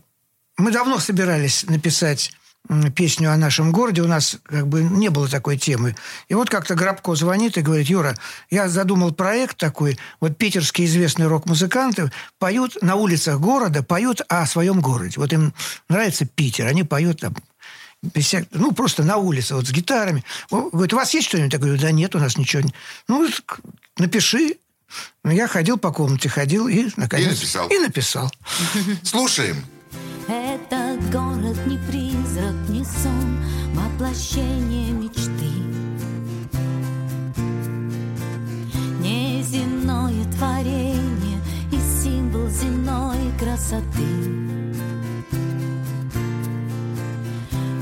Мы 0.58 0.72
давно 0.72 0.98
собирались 0.98 1.64
написать 1.68 2.32
песню 2.94 3.32
о 3.32 3.36
нашем 3.36 3.72
городе. 3.72 4.02
У 4.02 4.08
нас 4.08 4.38
как 4.44 4.66
бы 4.66 4.82
не 4.82 5.08
было 5.08 5.28
такой 5.28 5.56
темы. 5.56 5.96
И 6.28 6.34
вот 6.34 6.50
как-то 6.50 6.74
Грабко 6.74 7.14
звонит 7.14 7.56
и 7.56 7.62
говорит, 7.62 7.88
Юра, 7.88 8.16
я 8.50 8.68
задумал 8.68 9.12
проект 9.12 9.56
такой. 9.56 9.98
Вот 10.20 10.36
питерские 10.36 10.86
известные 10.86 11.28
рок-музыканты 11.28 12.10
поют 12.38 12.76
на 12.82 12.96
улицах 12.96 13.40
города, 13.40 13.82
поют 13.82 14.22
о 14.28 14.46
своем 14.46 14.80
городе. 14.80 15.14
Вот 15.16 15.32
им 15.32 15.52
нравится 15.88 16.26
Питер, 16.26 16.66
они 16.66 16.84
поют 16.84 17.20
там 17.20 17.34
ну, 18.52 18.72
просто 18.72 19.02
на 19.02 19.16
улице, 19.16 19.54
вот 19.54 19.66
с 19.66 19.72
гитарами. 19.72 20.22
Говорит, 20.50 20.92
у 20.92 20.96
вас 20.96 21.12
есть 21.14 21.28
что-нибудь? 21.28 21.52
Я 21.52 21.58
говорю, 21.58 21.78
да 21.78 21.90
нет, 21.90 22.14
у 22.14 22.18
нас 22.18 22.36
ничего. 22.36 22.62
не-». 22.62 22.74
Ну, 23.08 23.28
напиши. 23.96 24.56
Ну, 25.24 25.32
я 25.32 25.48
ходил 25.48 25.78
по 25.78 25.92
комнате, 25.92 26.28
ходил 26.28 26.68
и, 26.68 26.88
наконец... 26.96 27.30
написал. 27.30 27.68
И 27.68 27.78
написал. 27.78 28.30
Слушаем. 29.02 29.64
Этот 30.28 31.08
город 31.12 31.56
не 31.66 31.78
призрак, 31.88 32.54
не 32.68 32.84
сон, 32.84 33.38
воплощение 33.74 34.90
мечты. 34.90 35.52
Неземное 39.00 40.24
творение 40.36 41.40
и 41.70 41.76
символ 42.02 42.48
земной 42.48 43.18
красоты. 43.38 43.86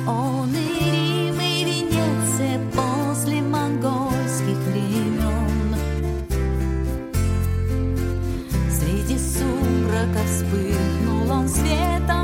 Он 0.07 0.51
и 0.51 0.91
Рим, 0.91 1.41
и 1.41 1.65
Венеция 1.65 2.61
после 2.75 3.41
монгольских 3.41 4.59
времен. 4.69 5.77
Среди 8.71 9.19
сумрака 9.19 10.23
вспыхнул 10.27 11.31
он 11.31 11.49
светом 11.49 12.24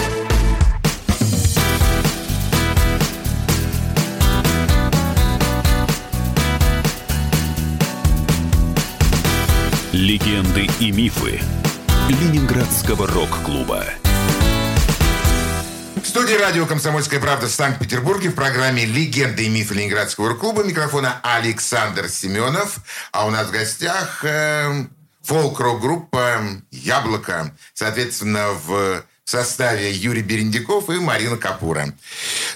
Легенды 10.01 10.67
и 10.79 10.91
мифы 10.91 11.39
Ленинградского 12.09 13.05
рок-клуба. 13.05 13.85
В 16.01 16.07
студии 16.07 16.33
радио 16.33 16.65
«Комсомольская 16.65 17.19
правда» 17.19 17.45
в 17.45 17.51
Санкт-Петербурге 17.51 18.29
в 18.29 18.33
программе 18.33 18.83
«Легенды 18.83 19.45
и 19.45 19.49
мифы 19.49 19.75
Ленинградского 19.75 20.29
рок-клуба» 20.29 20.63
микрофона 20.63 21.19
Александр 21.21 22.09
Семенов. 22.09 22.77
А 23.11 23.27
у 23.27 23.29
нас 23.29 23.49
в 23.49 23.51
гостях 23.51 24.25
э, 24.25 24.87
фолк-рок-группа 25.21 26.41
«Яблоко». 26.71 27.55
Соответственно, 27.75 28.53
в 28.53 29.03
составе 29.23 29.91
Юрий 29.91 30.23
Берендиков 30.23 30.89
и 30.89 30.93
Марина 30.93 31.37
Капура. 31.37 31.93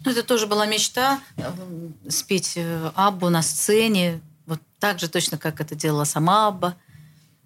Ну, 0.06 0.12
это 0.12 0.24
тоже 0.24 0.48
была 0.48 0.66
мечта 0.66 1.22
э, 1.38 1.50
спеть 2.10 2.54
э, 2.58 2.92
Аббу 2.96 3.30
на 3.30 3.42
сцене, 3.42 4.20
вот 4.46 4.60
так 4.80 5.00
же 5.00 5.08
точно, 5.08 5.38
как 5.38 5.62
это 5.62 5.76
делала 5.76 6.04
сама 6.04 6.48
Абба. 6.48 6.76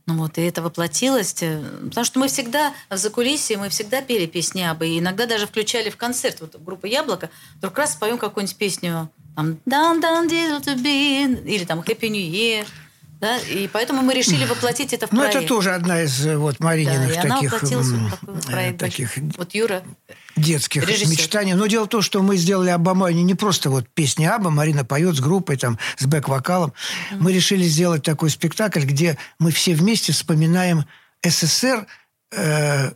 Ну 0.08 0.18
вот, 0.18 0.38
и 0.38 0.42
это 0.42 0.62
воплотилось. 0.64 1.36
э, 1.42 1.62
Потому 1.90 2.06
что 2.06 2.20
мы 2.20 2.28
всегда 2.30 2.74
за 2.90 3.10
кулисье, 3.12 3.58
мы 3.58 3.70
всегда 3.70 4.02
пели 4.02 4.26
песни 4.26 4.62
Аббы. 4.62 4.88
И 4.88 5.00
иногда 5.00 5.28
даже 5.28 5.46
включали 5.46 5.92
в 5.92 5.98
концерт 5.98 6.42
вот 6.42 6.56
группа 6.60 6.88
«Яблоко». 6.88 7.30
Вдруг 7.58 7.78
раз 7.78 7.94
споем 7.94 8.18
какую-нибудь 8.18 8.58
песню 8.58 9.10
там 9.36 9.60
«Down, 9.68 10.02
down, 10.02 10.28
diesel 10.28 10.64
to 10.64 10.76
be», 10.82 11.46
или 11.46 11.64
там 11.66 11.82
«Happy 11.82 12.10
New 12.10 12.20
Year». 12.20 12.66
Да? 13.20 13.38
И 13.40 13.68
поэтому 13.68 14.04
мы 14.04 14.14
решили 14.14 14.46
воплотить 14.46 14.94
это 14.94 15.08
в 15.08 15.12
Ну, 15.12 15.22
проект. 15.22 15.36
это 15.38 15.48
тоже 15.48 15.72
одна 15.74 16.04
из 16.04 16.26
э, 16.26 16.38
вот 16.38 16.60
Марининых 16.60 17.16
Да, 17.16 17.22
таких, 17.22 17.52
вот 17.52 17.62
такой 17.62 18.36
э, 18.36 18.42
проект. 18.46 18.80
таких 18.80 19.18
Вот 19.38 19.56
Юра 19.56 19.82
детских 20.36 20.88
Режиссер. 20.88 21.10
мечтаний. 21.10 21.54
Но 21.54 21.66
дело 21.66 21.86
в 21.86 21.90
том, 21.90 22.02
что 22.04 22.22
мы 22.22 22.38
сделали 22.38 22.70
Абамане 22.70 23.24
не 23.24 23.34
просто 23.34 23.70
вот 23.72 23.90
песни 23.90 24.26
Аба, 24.26 24.52
Марина 24.52 24.86
поет 24.86 25.16
с 25.16 25.20
группой, 25.20 25.58
там, 25.58 25.80
с 25.98 26.06
бэк-вокалом. 26.06 26.74
Мы 27.14 27.34
решили 27.34 27.64
сделать 27.64 28.04
такой 28.04 28.30
спектакль, 28.30 28.82
где 28.84 29.18
мы 29.40 29.52
все 29.52 29.74
вместе 29.74 30.14
вспоминаем 30.14 30.86
СССР, 31.26 31.88
э, 32.32 32.92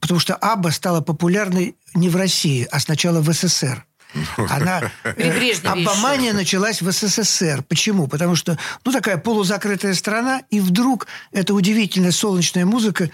потому 0.00 0.18
что 0.18 0.34
Аба 0.36 0.70
стала 0.70 1.02
популярной 1.02 1.76
не 1.94 2.08
в 2.08 2.16
России, 2.16 2.66
а 2.70 2.80
сначала 2.80 3.20
в 3.20 3.30
СССР. 3.32 3.84
Она, 4.36 4.90
Брежневе 5.16 5.84
Абамания 5.84 6.32
началась 6.32 6.80
в 6.82 6.90
СССР. 6.90 7.62
Почему? 7.68 8.08
Потому 8.08 8.36
что, 8.36 8.58
ну, 8.84 8.92
такая 8.92 9.18
полузакрытая 9.18 9.94
страна, 9.94 10.42
и 10.50 10.60
вдруг 10.60 11.06
эта 11.32 11.54
удивительная 11.54 12.12
солнечная 12.12 12.64
музыка 12.64 13.10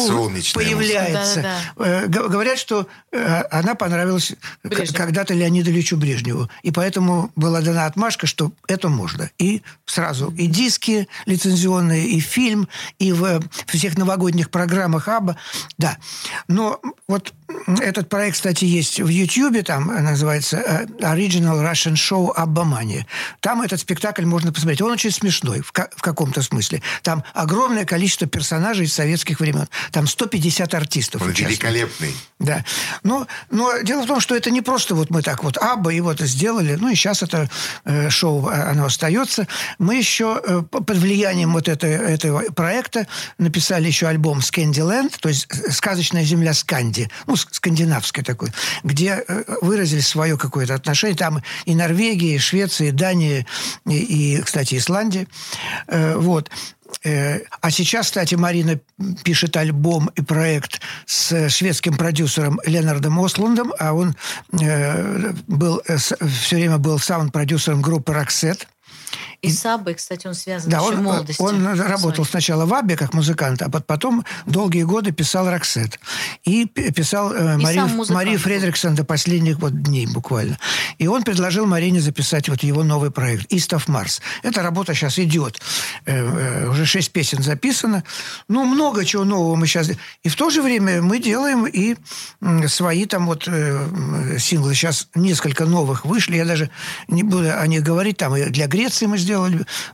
Солнечная 0.00 0.64
появляется. 0.64 1.42
Да-да-да. 1.42 1.84
Э, 1.86 2.06
г- 2.06 2.28
Говорят, 2.28 2.58
что 2.58 2.86
э, 3.12 3.42
она 3.50 3.74
понравилась 3.74 4.32
когда-то 4.92 5.34
Леониду 5.34 5.70
Ильичу 5.70 5.96
Брежневу. 5.96 6.48
И 6.62 6.70
поэтому 6.70 7.30
была 7.36 7.60
дана 7.60 7.86
отмашка, 7.86 8.26
что 8.26 8.52
это 8.66 8.88
можно. 8.88 9.30
И 9.38 9.62
сразу 9.86 10.30
и 10.36 10.46
диски 10.46 11.08
лицензионные, 11.26 12.06
и 12.06 12.20
фильм, 12.20 12.68
и 12.98 13.12
в, 13.12 13.42
всех 13.66 13.96
новогодних 13.98 14.50
программах 14.50 15.08
Аба. 15.08 15.36
Да. 15.78 15.96
Но 16.48 16.80
вот 17.08 17.32
этот 17.80 18.08
проект, 18.08 18.36
кстати, 18.36 18.64
есть 18.64 19.00
в 19.00 19.08
Ютьюбе, 19.08 19.62
там 19.62 19.90
э, 19.90 20.00
называется 20.00 20.56
э, 20.56 20.86
Original 21.00 21.62
Russian 21.62 21.94
Show 21.94 22.32
Абба 22.34 22.64
Мания. 22.64 23.06
Там 23.40 23.62
этот 23.62 23.80
спектакль 23.80 24.24
можно 24.24 24.52
посмотреть. 24.52 24.82
Он 24.82 24.90
очень 24.90 25.10
смешной 25.10 25.60
в, 25.60 25.72
ка- 25.72 25.88
в 25.96 26.02
каком-то 26.02 26.42
смысле. 26.42 26.82
Там 27.02 27.22
огромное 27.34 27.84
количество 27.84 28.26
персонажей 28.26 28.86
из 28.86 28.94
советских 28.94 29.40
времен. 29.40 29.68
Там 29.92 30.06
150 30.06 30.74
артистов 30.74 31.22
Он 31.22 31.28
участвует. 31.28 31.50
великолепный. 31.50 32.14
Да. 32.38 32.64
Но, 33.02 33.26
но 33.50 33.78
дело 33.82 34.02
в 34.02 34.06
том, 34.06 34.20
что 34.20 34.34
это 34.36 34.50
не 34.50 34.60
просто 34.60 34.94
вот 34.94 35.10
мы 35.10 35.22
так 35.22 35.44
вот 35.44 35.56
Абба 35.56 35.92
и 35.92 36.00
вот 36.00 36.20
сделали. 36.20 36.74
Ну 36.74 36.88
и 36.88 36.94
сейчас 36.94 37.22
это 37.22 37.48
э, 37.84 38.10
шоу, 38.10 38.48
э, 38.48 38.52
оно 38.70 38.86
остается. 38.86 39.46
Мы 39.78 39.96
еще 39.96 40.40
э, 40.44 40.62
под 40.62 40.96
влиянием 40.98 41.52
вот 41.52 41.68
этой, 41.68 41.92
этого 41.92 42.42
проекта 42.52 43.06
написали 43.38 43.86
еще 43.86 44.06
альбом 44.08 44.42
«Скандиленд», 44.42 45.18
то 45.20 45.28
есть 45.28 45.46
э, 45.50 45.70
«Сказочная 45.70 46.24
земля 46.24 46.52
Сканди», 46.54 47.08
ну, 47.26 47.36
с- 47.36 47.46
скандинавский 47.50 48.22
такой, 48.22 48.50
где 48.82 49.24
э, 49.26 49.44
выразили 49.62 50.00
свое 50.00 50.36
какое-то 50.36 50.74
отношение. 50.74 51.16
Там 51.16 51.42
и 51.64 51.74
Норвегия, 51.74 52.34
и 52.34 52.38
Швеция, 52.38 52.88
и 52.88 52.92
Дания, 52.92 53.46
и, 53.86 54.36
и, 54.36 54.42
кстати, 54.42 54.76
Исландия. 54.76 55.26
Э, 55.86 56.16
Вот. 56.16 56.50
Э, 57.02 57.40
А 57.60 57.70
сейчас, 57.70 58.06
кстати, 58.06 58.34
Марина 58.34 58.80
пишет 59.24 59.56
альбом 59.56 60.10
и 60.14 60.22
проект 60.22 60.80
с 61.06 61.48
шведским 61.48 61.96
продюсером 61.96 62.60
Ленардом 62.64 63.18
Ослундом, 63.18 63.72
а 63.78 63.92
он 63.92 64.14
э, 64.60 65.32
был, 65.46 65.82
все 65.86 66.56
время 66.56 66.78
был 66.78 66.98
саунд-продюсером 66.98 67.82
группы 67.82 68.12
«Роксет». 68.12 68.68
И 69.48 69.50
с 69.50 69.64
Аббой, 69.66 69.94
кстати, 69.94 70.26
он 70.26 70.34
связан 70.34 70.70
Да, 70.70 70.78
еще 70.78 70.88
он, 70.88 70.96
в 70.96 71.02
молодости. 71.02 71.42
он 71.42 71.66
работал 71.80 72.24
сначала 72.24 72.66
в 72.66 72.74
Аббе 72.74 72.96
как 72.96 73.14
музыкант, 73.14 73.62
а 73.62 73.68
потом 73.68 74.24
долгие 74.46 74.82
годы 74.82 75.12
писал 75.12 75.50
«Роксет». 75.50 75.98
И 76.44 76.66
писал 76.66 77.32
э, 77.32 77.56
Марию, 77.56 77.88
Марию. 78.10 78.38
Фредриксон 78.38 78.94
до 78.94 79.04
последних 79.04 79.58
вот 79.58 79.82
дней 79.82 80.06
буквально. 80.06 80.58
И 80.98 81.06
он 81.06 81.22
предложил 81.22 81.66
Марине 81.66 82.00
записать 82.00 82.48
вот 82.48 82.62
его 82.62 82.82
новый 82.82 83.10
проект 83.10 83.52
«East 83.52 83.70
of 83.70 83.86
Mars». 83.86 84.20
Эта 84.42 84.62
работа 84.62 84.94
сейчас 84.94 85.18
идет. 85.18 85.60
Э, 86.06 86.64
э, 86.64 86.68
уже 86.68 86.86
шесть 86.86 87.12
песен 87.12 87.42
записано. 87.42 88.04
Ну, 88.48 88.64
много 88.64 89.04
чего 89.04 89.24
нового 89.24 89.56
мы 89.56 89.66
сейчас... 89.66 89.90
И 90.22 90.28
в 90.28 90.36
то 90.36 90.50
же 90.50 90.62
время 90.62 91.02
мы 91.02 91.18
делаем 91.18 91.66
и 91.66 91.96
свои 92.68 93.06
там 93.06 93.26
вот 93.26 93.44
э, 93.46 94.38
синглы. 94.38 94.74
Сейчас 94.74 95.08
несколько 95.14 95.64
новых 95.64 96.04
вышли. 96.04 96.36
Я 96.36 96.44
даже 96.44 96.70
не 97.08 97.22
буду 97.22 97.52
о 97.58 97.66
них 97.66 97.82
говорить. 97.82 98.16
Там 98.18 98.36
и 98.36 98.44
для 98.50 98.66
Греции 98.66 99.06
мы 99.06 99.18
сделали 99.18 99.33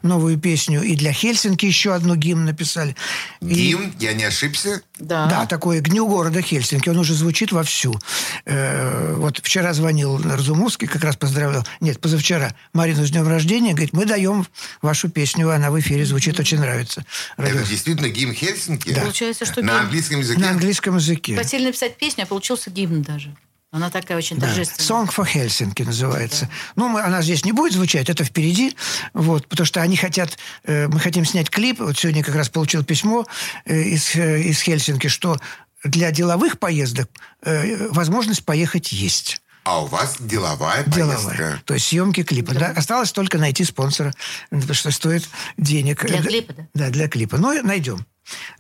новую 0.03 0.38
песню, 0.38 0.83
и 0.83 0.94
для 0.96 1.12
Хельсинки 1.12 1.66
еще 1.66 1.94
одну 1.94 2.14
гимн 2.16 2.44
написали. 2.44 2.94
И- 3.40 3.46
Гимн, 3.70 3.92
я 3.98 4.12
не 4.14 4.24
ошибся. 4.24 4.83
Да. 4.98 5.26
да, 5.26 5.46
такое 5.46 5.81
«Гню 5.81 6.07
города 6.07 6.42
Хельсинки». 6.42 6.88
Он 6.90 6.98
уже 6.98 7.14
звучит 7.14 7.53
вовсю. 7.53 7.98
Э, 8.44 9.14
вот 9.16 9.38
вчера 9.38 9.72
звонил 9.72 10.18
Разумовский, 10.22 10.87
как 10.88 11.03
раз 11.05 11.16
поздравлял. 11.16 11.66
Нет, 11.81 12.00
позавчера. 12.00 12.55
Марину 12.74 13.05
с 13.07 13.11
днем 13.11 13.26
рождения. 13.26 13.70
Говорит, 13.72 13.92
мы 13.94 14.05
даем 14.05 14.46
вашу 14.83 15.09
песню, 15.09 15.50
она 15.50 15.70
в 15.70 15.81
эфире 15.81 16.05
звучит, 16.05 16.38
очень 16.38 16.59
нравится. 16.59 17.05
Радио- 17.37 17.61
Это 17.61 17.68
действительно 17.68 18.09
гимн 18.09 18.35
Хельсинки? 18.35 18.92
Да. 18.92 19.00
Получается, 19.03 19.46
что 19.46 19.62
На 19.62 19.68
гимн. 19.72 19.81
английском 19.85 20.18
языке? 20.20 20.40
На 20.40 20.50
английском 20.50 20.96
языке. 20.96 21.37
Хотели 21.37 21.64
написать 21.64 21.96
песню, 21.96 22.24
а 22.24 22.26
получился 22.26 22.70
гимн 22.70 23.03
даже. 23.03 23.35
Она 23.72 23.88
такая 23.90 24.18
очень 24.18 24.37
Да. 24.37 24.46
торжественная. 24.48 25.04
Song 25.06 25.14
for 25.14 25.26
Helsinki 25.33 25.85
называется. 25.85 26.48
Ну, 26.74 26.88
мы, 26.88 27.02
она 27.02 27.22
здесь 27.22 27.44
не 27.44 27.52
будет 27.52 27.72
звучать, 27.72 28.09
это 28.11 28.24
впереди. 28.24 28.76
Вот, 29.14 29.46
потому 29.46 29.64
что 29.64 29.80
они 29.80 29.96
хотят... 29.96 30.37
э, 30.64 30.88
мы 30.88 30.98
хотим 30.98 31.24
снять 31.24 31.50
клип. 31.50 31.78
Вот 31.78 31.96
сегодня 31.96 32.24
как 32.24 32.35
раз 32.35 32.48
получил 32.48 32.83
письмо 32.85 33.26
э, 33.66 33.80
из, 33.83 34.16
э, 34.16 34.42
из 34.42 34.61
Хельсинки, 34.62 35.06
что 35.06 35.38
для 35.85 36.11
деловых 36.11 36.59
поездок 36.59 37.09
э, 37.42 37.88
возможность 37.90 38.44
поехать 38.44 38.90
есть. 38.92 39.40
А 39.62 39.83
у 39.83 39.87
вас 39.87 40.16
деловая 40.18 40.83
Деловая. 40.85 41.16
поездка. 41.16 41.62
То 41.64 41.74
есть 41.74 41.87
съемки 41.87 42.24
клипа. 42.24 42.54
Да. 42.54 42.68
Осталось 42.76 43.12
только 43.12 43.38
найти 43.38 43.62
спонсора, 43.62 44.12
потому 44.50 44.74
что 44.74 44.90
стоит 44.90 45.28
денег. 45.59 46.04
Для 46.06 46.18
Э, 46.18 46.22
клипа, 46.22 46.52
да? 46.54 46.66
Да, 46.74 46.90
для 46.90 47.09
клипа. 47.09 47.37
Но 47.37 47.52
найдем. 47.62 48.04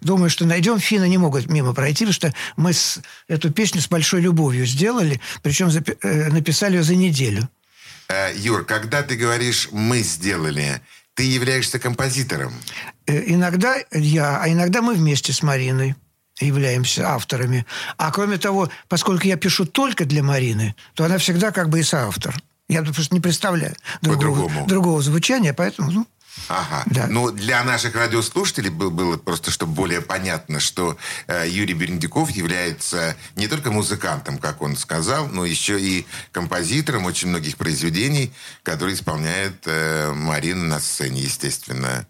Думаю, 0.00 0.30
что 0.30 0.46
найдем. 0.46 0.78
Финны 0.78 1.08
не 1.08 1.18
могут 1.18 1.46
мимо 1.48 1.72
пройти, 1.74 2.04
потому 2.04 2.12
что 2.12 2.34
мы 2.56 2.72
с, 2.72 3.00
эту 3.28 3.50
песню 3.50 3.80
с 3.80 3.88
большой 3.88 4.20
любовью 4.20 4.66
сделали, 4.66 5.20
причем 5.42 5.68
запи- 5.68 5.98
э, 6.02 6.30
написали 6.30 6.76
ее 6.76 6.82
за 6.82 6.94
неделю. 6.94 7.48
Э, 8.08 8.32
Юр, 8.36 8.64
когда 8.64 9.02
ты 9.02 9.16
говоришь 9.16 9.68
«мы 9.72 10.02
сделали», 10.02 10.80
ты 11.14 11.24
являешься 11.24 11.78
композитором. 11.78 12.52
Э, 13.06 13.22
Иногда 13.26 13.76
я, 13.92 14.40
а 14.42 14.48
иногда 14.48 14.80
мы 14.82 14.94
вместе 14.94 15.32
с 15.32 15.42
Мариной 15.42 15.94
являемся 16.40 17.08
авторами. 17.10 17.66
А 17.98 18.10
кроме 18.10 18.38
того, 18.38 18.70
поскольку 18.88 19.26
я 19.26 19.36
пишу 19.36 19.66
только 19.66 20.04
для 20.04 20.22
Марины, 20.22 20.74
то 20.94 21.04
она 21.04 21.18
всегда 21.18 21.50
как 21.50 21.68
бы 21.68 21.80
и 21.80 21.82
соавтор. 21.82 22.34
Я 22.68 22.82
просто 22.82 23.14
не 23.14 23.20
представляю 23.20 23.74
другого, 24.00 24.50
другого 24.66 25.02
звучания, 25.02 25.52
поэтому 25.52 25.90
ну, 25.90 26.06
Ага. 26.48 26.82
Да. 26.86 27.06
Ну, 27.06 27.30
для 27.30 27.62
наших 27.64 27.94
радиослушателей 27.94 28.70
был- 28.70 28.90
было 28.90 29.16
просто, 29.16 29.50
чтобы 29.50 29.72
более 29.74 30.00
понятно, 30.00 30.60
что 30.60 30.96
э, 31.26 31.48
Юрий 31.48 31.74
Берендиков 31.74 32.30
является 32.30 33.16
не 33.36 33.46
только 33.48 33.70
музыкантом, 33.70 34.38
как 34.38 34.62
он 34.62 34.76
сказал, 34.76 35.28
но 35.28 35.44
еще 35.44 35.80
и 35.80 36.06
композитором 36.32 37.04
очень 37.04 37.28
многих 37.28 37.56
произведений, 37.56 38.32
которые 38.62 38.94
исполняет 38.94 39.62
э, 39.66 40.12
Марина 40.12 40.64
на 40.64 40.80
сцене, 40.80 41.22
естественно. 41.22 42.06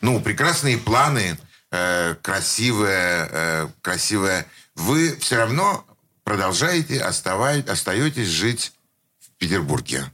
Ну, 0.00 0.20
прекрасные 0.20 0.76
планы, 0.78 1.38
э, 1.70 2.14
красивая, 2.20 3.28
э, 3.30 3.68
красивая. 3.80 4.46
Вы 4.74 5.16
все 5.18 5.36
равно 5.36 5.86
продолжаете, 6.24 6.98
оставай- 7.00 7.62
остаетесь 7.62 8.28
жить 8.28 8.72
в 9.20 9.30
Петербурге. 9.38 10.04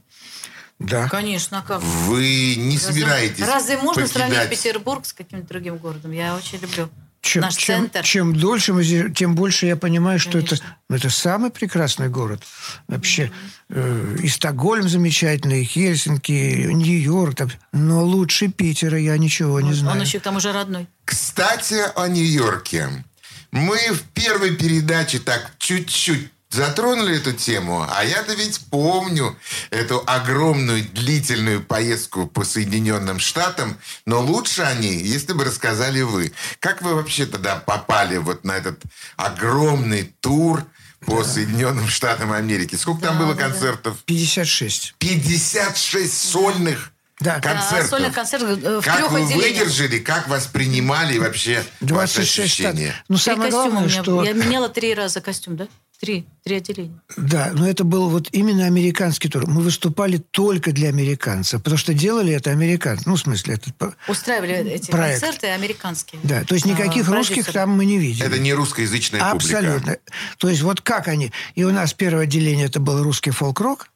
Да. 0.79 1.07
Конечно, 1.09 1.59
а 1.59 1.61
как? 1.61 1.81
Вы 1.81 2.55
не 2.55 2.77
Разве- 2.77 2.93
собираетесь 2.93 3.45
Разве 3.45 3.77
можно 3.77 4.03
покидать- 4.03 4.11
сравнить 4.11 4.49
Петербург 4.49 5.05
с 5.05 5.13
каким-то 5.13 5.47
другим 5.47 5.77
городом? 5.77 6.11
Я 6.13 6.35
очень 6.37 6.57
люблю 6.59 6.89
Чем, 7.21 7.41
наш 7.41 7.55
чем- 7.57 7.81
центр. 7.91 8.01
чем 8.03 8.33
дольше 8.35 8.71
мы 8.71 8.83
здесь, 8.83 9.13
тем 9.13 9.35
больше 9.35 9.65
я 9.65 9.75
понимаю, 9.75 10.19
что 10.19 10.37
это, 10.37 10.55
ну, 10.89 10.95
это 10.95 11.09
самый 11.09 11.49
прекрасный 11.51 12.07
город. 12.07 12.43
Вообще, 12.87 13.29
э, 13.69 14.15
и 14.23 14.27
Стокгольм 14.29 14.87
замечательный, 14.87 15.63
и 15.63 15.65
Хельсинки, 15.65 16.31
Нью-Йорк. 16.71 17.35
там. 17.35 17.51
но 17.73 18.03
лучше 18.05 18.47
Питера 18.47 18.97
я 18.97 19.17
ничего 19.17 19.59
не 19.59 19.73
знаю. 19.73 19.97
Он 19.97 20.01
еще 20.03 20.19
к 20.19 20.23
тому 20.23 20.39
же 20.39 20.53
родной. 20.53 20.87
Кстати, 21.03 21.75
о 21.95 22.07
Нью-Йорке. 22.07 23.03
Мы 23.51 23.77
в 23.91 24.01
первой 24.13 24.55
передаче 24.55 25.19
так 25.19 25.51
чуть-чуть 25.57 26.29
затронули 26.49 27.17
эту 27.17 27.31
тему, 27.33 27.85
а 27.89 28.03
я-то 28.03 28.33
ведь 28.33 28.59
помню 28.71 29.37
эту 29.69 30.03
огромную 30.07 30.83
длительную 30.83 31.61
поездку 31.63 32.25
по 32.27 32.43
Соединенным 32.43 33.19
Штатам, 33.19 33.77
но 34.05 34.19
лучше 34.21 34.63
о 34.63 34.73
ней, 34.73 34.99
если 35.01 35.33
бы 35.33 35.43
рассказали 35.45 36.01
вы. 36.01 36.31
Как 36.59 36.81
вы 36.81 36.95
вообще 36.95 37.25
тогда 37.25 37.55
попали 37.57 38.17
вот 38.17 38.43
на 38.43 38.53
этот 38.53 38.81
огромный 39.15 40.13
тур 40.21 40.65
по 41.05 41.23
Соединенным 41.23 41.87
Штатам 41.87 42.31
Америки? 42.33 42.75
Сколько 42.75 43.03
там 43.07 43.17
было 43.19 43.35
концертов? 43.35 43.97
56. 44.05 44.95
56 44.97 46.31
сольных 46.31 46.91
Да. 47.19 47.39
концертов. 47.39 47.85
А, 47.85 47.87
сольных 47.89 48.13
концертов 48.15 48.49
э, 48.63 48.79
в 48.79 48.83
Как 48.83 48.97
трех 48.97 49.11
вы 49.11 49.21
отделениях. 49.21 49.59
выдержали, 49.65 49.99
как 49.99 50.27
вообще 50.27 51.19
вообще 51.19 51.63
ваши 51.81 52.15
26 52.21 52.31
штат. 52.31 52.45
ощущения? 52.45 53.03
Ну, 53.07 53.15
Три 53.17 53.23
самое 53.23 53.51
главное, 53.51 53.89
что... 53.89 54.23
Я 54.23 54.33
меняла 54.33 54.67
три 54.69 54.93
раза 54.95 55.21
костюм, 55.21 55.55
да? 55.57 55.67
Три. 55.99 56.25
Три 56.45 56.55
отделения. 56.55 56.97
Да, 57.17 57.51
но 57.53 57.67
это 57.67 57.83
был 57.83 58.09
вот 58.09 58.29
именно 58.31 58.65
американский 58.65 59.27
тур. 59.27 59.45
Мы 59.47 59.61
выступали 59.61 60.17
только 60.17 60.71
для 60.71 60.87
американцев, 60.87 61.61
потому 61.61 61.77
что 61.77 61.93
делали 61.93 62.31
это 62.31 62.51
американцы. 62.51 63.03
Ну, 63.05 63.15
в 63.15 63.19
смысле, 63.19 63.55
этот... 63.55 63.95
Устраивали 64.07 64.53
эти 64.71 64.91
Проект. 64.91 65.21
концерты 65.21 65.47
американские. 65.47 66.21
Да, 66.23 66.45
то 66.45 66.53
есть 66.53 66.65
никаких 66.65 67.09
А, 67.09 67.15
русских 67.15 67.51
там 67.51 67.71
мы 67.71 67.83
не 67.83 67.97
видели. 67.97 68.25
Это 68.25 68.39
не 68.39 68.53
русскоязычная 68.53 69.19
публика. 69.19 69.57
Абсолютно. 69.57 69.97
То 70.37 70.47
есть 70.47 70.61
вот 70.61 70.79
как 70.79 71.09
они... 71.09 71.33
И 71.55 71.65
у 71.65 71.71
нас 71.71 71.93
первое 71.93 72.23
отделение 72.23 72.67
это 72.67 72.79
был 72.79 73.03
русский 73.03 73.31
фолк-рок, 73.31 73.89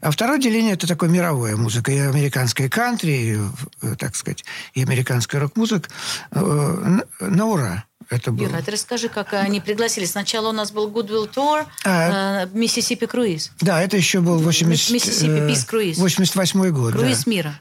а 0.00 0.10
второе 0.10 0.38
отделение 0.38 0.72
это 0.72 0.88
такое 0.88 1.08
мировая 1.08 1.54
музыка, 1.54 1.92
и 1.92 1.98
американская 1.98 2.68
кантри, 2.68 3.12
и, 3.12 3.38
э, 3.82 3.94
так 3.96 4.16
сказать, 4.16 4.44
и 4.74 4.82
американская 4.82 5.40
рок-музыка. 5.40 5.88
Э, 6.32 7.02
На, 7.20 7.28
на 7.28 7.46
ура. 7.46 7.84
Это 8.10 8.32
было. 8.32 8.46
Юра, 8.48 8.58
а 8.58 8.62
ты 8.62 8.70
расскажи, 8.70 9.08
как 9.08 9.34
они 9.34 9.60
пригласили. 9.60 10.04
Сначала 10.06 10.48
у 10.48 10.52
нас 10.52 10.70
был 10.70 10.88
Goodwill 10.90 11.30
Tour, 11.32 11.66
А. 11.84 12.44
э, 12.44 12.48
Миссисипи 12.52 13.06
Круиз. 13.06 13.52
Да, 13.60 13.82
это 13.82 13.96
еще 13.96 14.20
был 14.20 14.38
80, 14.38 14.90
Миссисипи 14.90 15.30
э, 15.30 15.48
Peace 15.50 15.68
Cruise. 15.68 15.98
88 16.00 16.70
год. 16.70 16.92
да. 16.92 16.98
Круиз 17.00 17.26
мира. 17.26 17.60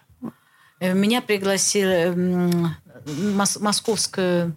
Э, 0.79 0.93
Меня 0.93 1.21
пригласили 1.21 2.13
мос- 3.35 3.59
московскую 3.61 4.55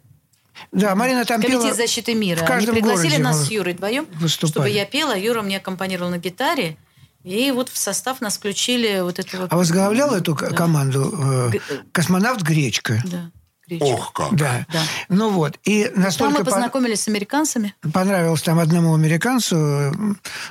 Да, 0.73 0.95
Марина 0.95 1.25
там 1.25 1.41
Комитет 1.41 1.63
пела 1.63 1.75
защиты 1.75 2.15
мира. 2.15 2.39
в 2.39 2.43
Они 2.43 2.49
каждом 2.49 2.75
пригласили 2.75 3.11
городе 3.17 3.23
нас 3.25 3.47
с 3.47 3.51
Юрой 3.51 3.75
вдвоем, 3.75 4.07
выступали. 4.15 4.51
чтобы 4.53 4.71
я 4.71 4.85
пела. 4.87 5.17
Юра 5.19 5.43
мне 5.43 5.57
аккомпанировал 5.57 6.11
на 6.11 6.19
гитаре. 6.19 6.77
И 7.25 7.51
вот 7.51 7.69
в 7.69 7.77
состав 7.77 8.21
нас 8.23 8.39
включили 8.39 9.01
вот 9.01 9.19
этого... 9.19 9.47
А 9.51 9.57
возглавлял 9.57 10.15
эту 10.15 10.35
к- 10.35 10.55
команду 10.55 11.51
э, 11.53 11.59
космонавт 11.93 12.41
Гречка. 12.43 13.03
Да. 13.05 13.31
Ох 13.81 14.13
как. 14.13 14.35
Да. 14.35 14.67
Да. 14.73 14.83
Ну 15.09 15.31
вот. 15.31 15.59
И 15.65 15.85
Там 15.85 16.03
настолько 16.03 16.39
мы 16.41 16.45
по- 16.45 16.51
познакомились 16.51 17.03
с 17.03 17.09
американцами. 17.09 17.75
понравилось 17.93 18.43
там 18.43 18.59
одному 18.59 18.95
американцу, 18.95 19.57
э, 19.57 19.93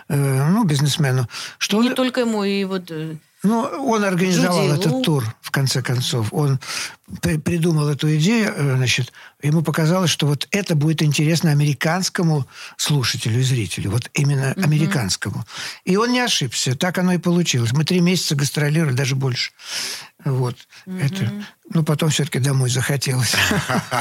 ну, 0.07 0.63
бизнесмену, 0.63 1.27
что 1.57 1.81
Не 1.81 1.89
он, 1.89 1.95
только 1.95 2.21
ему, 2.21 2.43
и 2.43 2.63
вот... 2.63 2.89
э, 2.91 3.15
ну, 3.41 3.61
он 3.61 4.03
организовал 4.03 4.67
Джуди 4.67 4.79
этот 4.81 4.91
Лу. 4.91 5.01
тур, 5.01 5.35
в 5.41 5.51
конце 5.51 5.81
концов. 5.81 6.27
Он 6.33 6.59
при- 7.21 7.37
придумал 7.37 7.87
эту 7.87 8.13
идею, 8.17 8.53
э, 8.53 8.75
значит, 8.75 9.13
ему 9.41 9.61
показалось, 9.61 10.09
что 10.11 10.27
вот 10.27 10.45
это 10.51 10.75
будет 10.75 11.01
интересно 11.01 11.51
американскому 11.51 12.45
слушателю 12.75 13.39
и 13.39 13.43
зрителю, 13.43 13.91
вот 13.91 14.09
именно 14.13 14.51
американскому. 14.57 15.45
И 15.85 15.95
он 15.95 16.11
не 16.11 16.19
ошибся, 16.19 16.75
так 16.75 16.97
оно 16.97 17.13
и 17.13 17.17
получилось. 17.17 17.71
Мы 17.71 17.85
три 17.85 18.01
месяца 18.01 18.35
гастролировали, 18.35 18.93
даже 18.93 19.15
больше. 19.15 19.51
Вот. 20.25 20.57
Это, 20.85 21.31
ну, 21.69 21.83
потом 21.83 22.09
все-таки 22.09 22.39
домой 22.39 22.69
захотелось. 22.69 23.33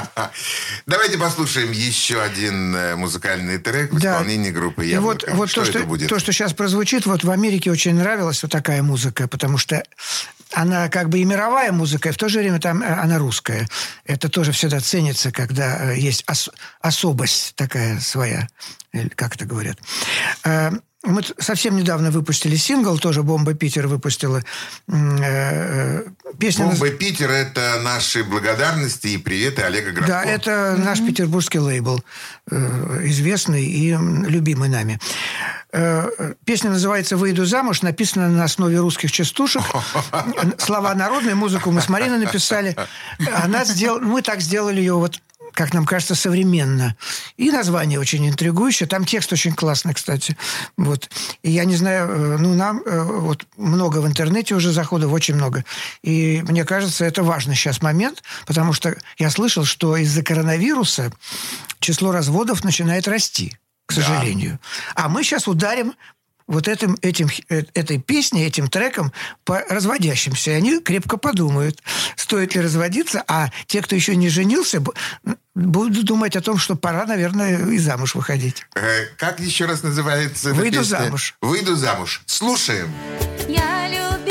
Давайте 0.86 1.16
послушаем 1.16 1.70
еще 1.70 2.20
один 2.20 2.74
э, 2.74 2.96
музыкальный 2.96 3.58
трек 3.58 3.92
в 3.92 4.00
Да. 4.00 4.14
исполнении 4.14 4.50
группы 4.50 4.84
И 4.84 4.90
«Яблоко». 4.90 5.26
вот, 5.30 5.36
вот 5.36 5.50
что 5.50 5.64
то, 5.64 5.70
что, 5.70 5.84
будет? 5.84 6.08
то, 6.08 6.18
что 6.18 6.32
сейчас 6.32 6.52
прозвучит, 6.54 7.06
вот 7.06 7.22
в 7.22 7.30
Америке 7.30 7.70
очень 7.70 7.94
нравилась 7.94 8.42
вот 8.42 8.50
такая 8.50 8.82
музыка, 8.82 9.28
потому 9.28 9.58
что 9.58 9.82
она 10.52 10.88
как 10.88 11.08
бы 11.08 11.18
и 11.20 11.24
мировая 11.24 11.70
музыка, 11.72 12.08
и 12.08 12.12
в 12.12 12.16
то 12.16 12.28
же 12.28 12.40
время 12.40 12.58
там 12.58 12.82
э, 12.82 12.86
она 12.86 13.18
русская. 13.18 13.68
Это 14.04 14.28
тоже 14.28 14.50
всегда 14.52 14.80
ценится, 14.80 15.30
когда 15.30 15.92
э, 15.92 15.98
есть 15.98 16.24
ос- 16.28 16.50
особость 16.80 17.54
такая 17.54 18.00
своя, 18.00 18.48
как 19.14 19.36
это 19.36 19.44
говорят. 19.44 19.78
Мы 21.04 21.22
совсем 21.38 21.76
недавно 21.76 22.10
выпустили 22.10 22.56
сингл, 22.56 22.98
тоже 22.98 23.22
«Бомба 23.22 23.54
Питер» 23.54 23.86
выпустила. 23.86 24.42
Э, 24.88 24.92
э, 24.92 26.04
Песня 26.40 26.64
наз- 26.64 26.70
«Бомба 26.78 26.90
Питер»— 26.90 27.30
это 27.30 27.80
наши 27.84 28.24
благодарности 28.24 29.06
и 29.08 29.16
приветы 29.16 29.62
Олега 29.62 29.92
Градко. 29.92 30.08
да, 30.12 30.24
это 30.24 30.74
наш 30.76 30.98
петербургский 30.98 31.60
лейбл, 31.60 32.02
э, 32.50 33.00
известный 33.04 33.64
и 33.64 33.90
любимый 34.26 34.68
нами. 34.68 34.98
Песня 36.46 36.70
называется 36.70 37.16
«Выйду 37.16 37.44
замуж», 37.44 37.82
написана 37.82 38.28
на 38.28 38.44
основе 38.44 38.78
русских 38.78 39.12
частушек. 39.12 39.62
Слова 40.58 40.94
народные, 40.94 41.34
музыку 41.34 41.70
мы 41.70 41.80
с 41.82 41.88
Мариной 41.88 42.18
написали. 42.18 42.74
Она 43.44 43.64
сделала, 43.64 44.00
мы 44.00 44.22
так 44.22 44.40
сделали 44.40 44.78
ее 44.80 44.94
вот 44.94 45.20
как 45.58 45.74
нам 45.74 45.86
кажется, 45.86 46.14
современно. 46.14 46.94
И 47.36 47.50
название 47.50 47.98
очень 47.98 48.28
интригующее. 48.28 48.88
Там 48.88 49.04
текст 49.04 49.32
очень 49.32 49.52
классный, 49.52 49.92
кстати. 49.92 50.36
Вот. 50.76 51.10
И 51.42 51.50
я 51.50 51.64
не 51.64 51.74
знаю, 51.74 52.08
э, 52.08 52.36
ну, 52.38 52.54
нам 52.54 52.80
э, 52.86 53.02
вот 53.02 53.44
много 53.56 53.98
в 53.98 54.06
интернете 54.06 54.54
уже 54.54 54.70
заходов, 54.70 55.12
очень 55.12 55.34
много. 55.34 55.64
И 56.04 56.44
мне 56.46 56.64
кажется, 56.64 57.04
это 57.04 57.24
важный 57.24 57.56
сейчас 57.56 57.82
момент, 57.82 58.22
потому 58.46 58.72
что 58.72 58.96
я 59.18 59.30
слышал, 59.30 59.64
что 59.64 59.96
из-за 59.96 60.22
коронавируса 60.22 61.10
число 61.80 62.12
разводов 62.12 62.62
начинает 62.62 63.08
расти, 63.08 63.58
к 63.86 63.92
сожалению. 63.92 64.60
А 64.94 65.08
мы 65.08 65.24
сейчас 65.24 65.48
ударим 65.48 65.94
вот 66.48 66.66
этим, 66.66 66.96
этим, 67.02 67.28
э, 67.50 67.62
этой 67.74 67.98
песней, 67.98 68.44
этим 68.46 68.68
треком 68.68 69.12
по 69.44 69.60
разводящимся. 69.68 70.50
И 70.50 70.54
они 70.54 70.80
крепко 70.80 71.16
подумают, 71.18 71.80
стоит 72.16 72.54
ли 72.54 72.60
разводиться, 72.62 73.22
а 73.28 73.50
те, 73.66 73.80
кто 73.82 73.94
еще 73.94 74.16
не 74.16 74.28
женился, 74.28 74.78
бу- 74.78 74.94
будут 75.54 76.04
думать 76.04 76.34
о 76.36 76.40
том, 76.40 76.58
что 76.58 76.74
пора, 76.74 77.04
наверное, 77.06 77.66
и 77.70 77.78
замуж 77.78 78.14
выходить. 78.14 78.64
Э, 78.74 79.04
Как 79.18 79.38
еще 79.40 79.66
раз 79.66 79.82
называется 79.82 80.48
эта 80.50 80.58
«Выйду 80.58 80.78
песня? 80.80 80.98
замуж». 80.98 81.36
«Выйду 81.40 81.76
замуж». 81.76 82.22
Слушаем. 82.26 82.92
Я 83.48 83.86
любилась 83.88 84.27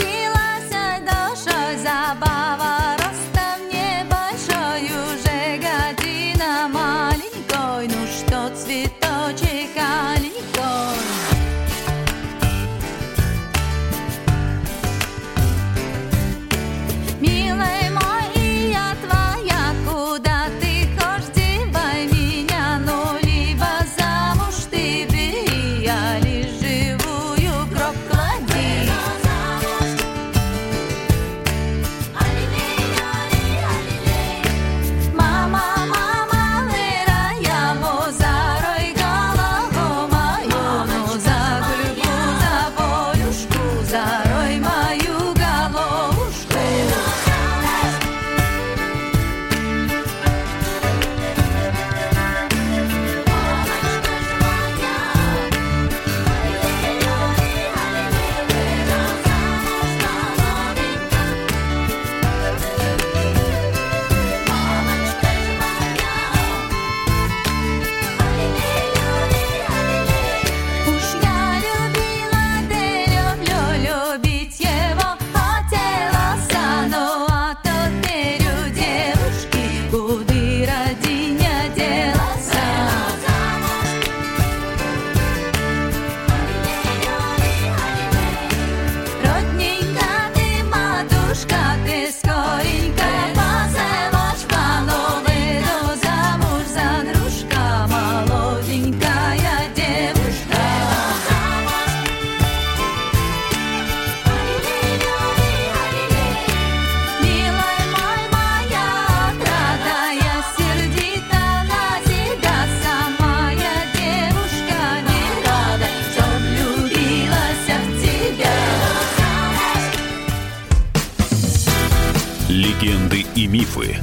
Легенды 122.57 123.23
и 123.35 123.45
мифы 123.45 123.99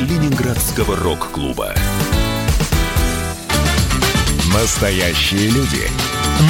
Ленинградского 0.00 0.96
рок-клуба. 0.96 1.72
Настоящие 4.52 5.50
люди. 5.50 5.88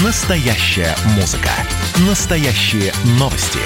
Настоящая 0.03 0.97
музыка. 1.15 1.51
Настоящие 2.09 2.91
новости. 3.19 3.59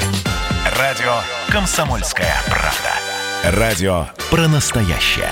Радио 0.77 1.21
«Комсомольская 1.49 2.43
правда». 2.49 3.57
Радио 3.57 4.09
про 4.33 4.49
настоящее. 4.49 5.31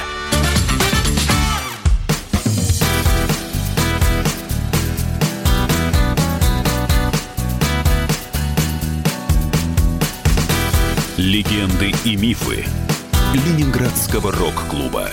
Легенды 11.19 11.93
и 12.05 12.15
мифы 12.15 12.65
Ленинградского 13.35 14.31
рок-клуба. 14.31 15.11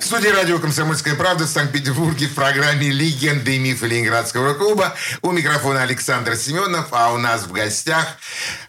В 0.00 0.04
студии 0.04 0.26
радио 0.26 0.58
«Комсомольская 0.58 1.14
правда» 1.14 1.44
в 1.44 1.48
Санкт-Петербурге 1.48 2.26
в 2.26 2.34
программе 2.34 2.90
«Легенды 2.90 3.54
и 3.54 3.58
мифы 3.60 3.86
Ленинградского 3.86 4.54
клуба». 4.54 4.96
У 5.22 5.30
микрофона 5.30 5.82
Александр 5.82 6.34
Семенов, 6.34 6.88
а 6.90 7.12
у 7.12 7.18
нас 7.18 7.44
в 7.44 7.52
гостях 7.52 8.18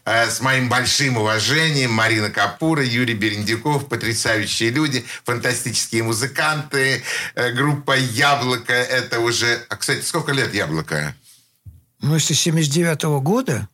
э, 0.06 0.30
с 0.30 0.42
моим 0.42 0.70
большим 0.70 1.18
уважением 1.18 1.92
Марина 1.92 2.30
Капура, 2.30 2.84
Юрий 2.86 3.16
Берендюков, 3.16 3.88
потрясающие 3.90 4.70
люди, 4.70 5.04
фантастические 5.24 6.04
музыканты, 6.04 7.02
э, 7.34 7.52
группа 7.54 7.98
«Яблоко». 7.98 8.74
Это 8.74 9.22
уже... 9.22 9.60
А, 9.70 9.76
кстати, 9.76 10.06
сколько 10.06 10.34
лет 10.34 10.54
«Яблоко»? 10.54 11.16
Ну, 12.00 12.14
если 12.14 12.36
с 12.36 12.42
79 12.42 13.24
года... 13.24 13.68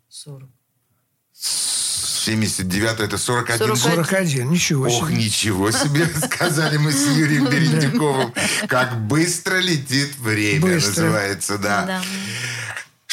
79 2.25 2.99
это 3.01 3.17
41. 3.17 3.75
41, 3.75 4.49
ничего 4.49 4.89
себе. 4.89 4.97
Ох, 4.97 5.09
ничего 5.11 5.71
себе, 5.71 6.07
сказали 6.07 6.77
мы 6.77 6.91
с 6.91 7.07
Юрием 7.15 7.45
Берендюковым. 7.49 8.33
Как 8.67 8.99
быстро 9.05 9.57
летит 9.57 10.15
время, 10.17 10.61
Быстро. 10.61 11.03
называется, 11.03 11.57
да. 11.57 12.01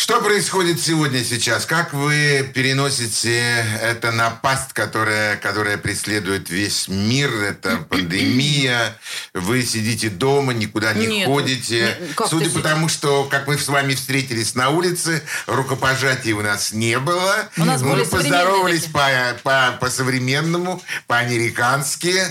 Что 0.02 0.20
происходит 0.20 0.80
сегодня, 0.80 1.22
сейчас? 1.22 1.64
Как 1.64 1.92
вы 1.92 2.50
переносите 2.52 3.64
это 3.80 4.10
напасть, 4.10 4.72
которая, 4.72 5.36
которая 5.36 5.78
преследует 5.78 6.50
весь 6.50 6.88
мир? 6.88 7.30
Это 7.32 7.76
пандемия. 7.88 8.98
Вы 9.32 9.62
сидите 9.62 10.08
дома, 10.10 10.54
никуда 10.54 10.92
не 10.92 11.06
Нет, 11.06 11.28
ходите. 11.28 11.96
не- 12.00 12.26
Судя 12.28 12.50
по 12.50 12.58
тому, 12.58 12.88
что, 12.88 13.26
как 13.30 13.46
мы 13.46 13.56
с 13.56 13.68
вами 13.68 13.94
встретились 13.94 14.56
на 14.56 14.70
улице, 14.70 15.22
рукопожатий 15.46 16.32
у 16.32 16.42
нас 16.42 16.72
не 16.72 16.98
было. 16.98 17.48
У 17.56 17.64
нас 17.64 17.80
мы 17.80 18.04
поздоровались 18.04 18.86
по, 18.86 19.08
по, 19.44 19.78
по-современному, 19.80 20.82
по-американски. 21.06 22.24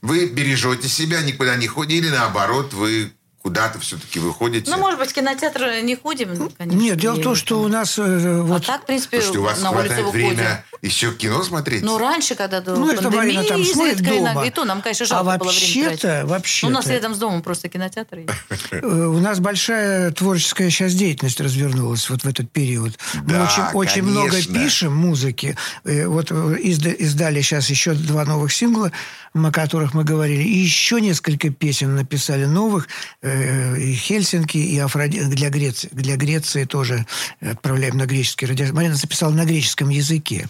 Вы 0.00 0.28
бережете 0.28 0.88
себя, 0.88 1.20
никуда 1.20 1.56
не 1.56 1.66
ходили, 1.66 2.08
наоборот, 2.08 2.72
вы 2.72 3.12
куда-то 3.48 3.78
все-таки 3.80 4.18
выходите. 4.20 4.70
Ну, 4.70 4.76
может 4.76 4.98
быть, 4.98 5.10
в 5.10 5.14
кинотеатр 5.14 5.80
не 5.82 5.96
ходим, 5.96 6.34
ну, 6.34 6.50
конечно. 6.50 6.78
Нет, 6.78 6.98
дело 6.98 7.14
в 7.14 7.22
том, 7.22 7.34
что 7.34 7.62
у 7.62 7.68
нас... 7.68 7.98
э, 7.98 8.42
вот, 8.42 8.62
А 8.62 8.66
так, 8.66 8.82
в 8.82 8.86
принципе, 8.86 9.22
Слушайте, 9.22 9.38
у 9.38 9.42
вас 9.42 9.62
на 9.62 9.70
хватает 9.70 10.04
выходим. 10.04 10.38
Еще 10.82 11.12
кино 11.12 11.42
смотреть? 11.42 11.82
Ну, 11.82 11.98
раньше, 11.98 12.34
когда 12.34 12.60
до 12.60 12.76
Ну, 12.76 12.90
это 12.90 13.02
пандемии, 13.02 13.46
там 13.48 13.60
изредка 13.60 14.04
дома. 14.04 14.18
иногда. 14.18 14.44
И 14.46 14.50
то 14.50 14.64
нам, 14.64 14.82
конечно, 14.82 15.04
А 15.04 15.08
жалко 15.08 15.24
было 15.24 15.32
время 15.32 15.44
вообще-то, 15.44 15.98
тратить. 16.00 16.28
вообще-то- 16.30 16.66
Ну, 16.66 16.72
у 16.72 16.74
нас 16.74 16.86
рядом 16.88 17.14
с 17.14 17.18
домом 17.18 17.42
просто 17.42 17.68
кинотеатр 17.68 18.18
есть. 18.18 18.30
Э, 18.70 18.86
У 19.06 19.18
нас 19.18 19.40
большая 19.40 20.10
творческая 20.12 20.70
сейчас 20.70 20.94
деятельность 20.94 21.40
развернулась 21.40 22.08
вот 22.10 22.22
в 22.22 22.28
этот 22.28 22.50
период. 22.52 22.98
Мы 23.14 23.22
Да, 23.32 23.44
очень, 23.44 23.62
очень 23.78 24.02
много 24.02 24.30
конечно. 24.30 24.54
пишем 24.54 24.94
музыки. 24.96 25.56
Э, 25.84 26.06
Вот 26.06 26.30
э, 26.30 26.34
изда- 26.62 26.92
издали 26.92 27.40
сейчас 27.42 27.70
еще 27.70 27.94
два 27.94 28.24
новых 28.24 28.52
сингла, 28.52 28.92
о 29.34 29.50
которых 29.50 29.94
мы 29.94 30.04
говорили. 30.04 30.42
И 30.42 30.58
еще 30.58 31.00
несколько 31.00 31.50
песен 31.50 31.94
написали 31.96 32.44
новых. 32.44 32.88
И 33.22 33.94
Хельсинки, 33.94 34.56
и 34.58 34.78
Афроди... 34.78 35.22
для, 35.24 35.48
Греции, 35.50 35.88
для 35.92 36.16
Греции 36.16 36.64
тоже 36.64 37.06
отправляем 37.40 37.96
на 37.96 38.06
греческий 38.06 38.46
радио. 38.46 38.72
Марина 38.72 38.94
записала 38.94 39.32
на 39.32 39.44
греческом 39.44 39.88
языке. 39.90 40.48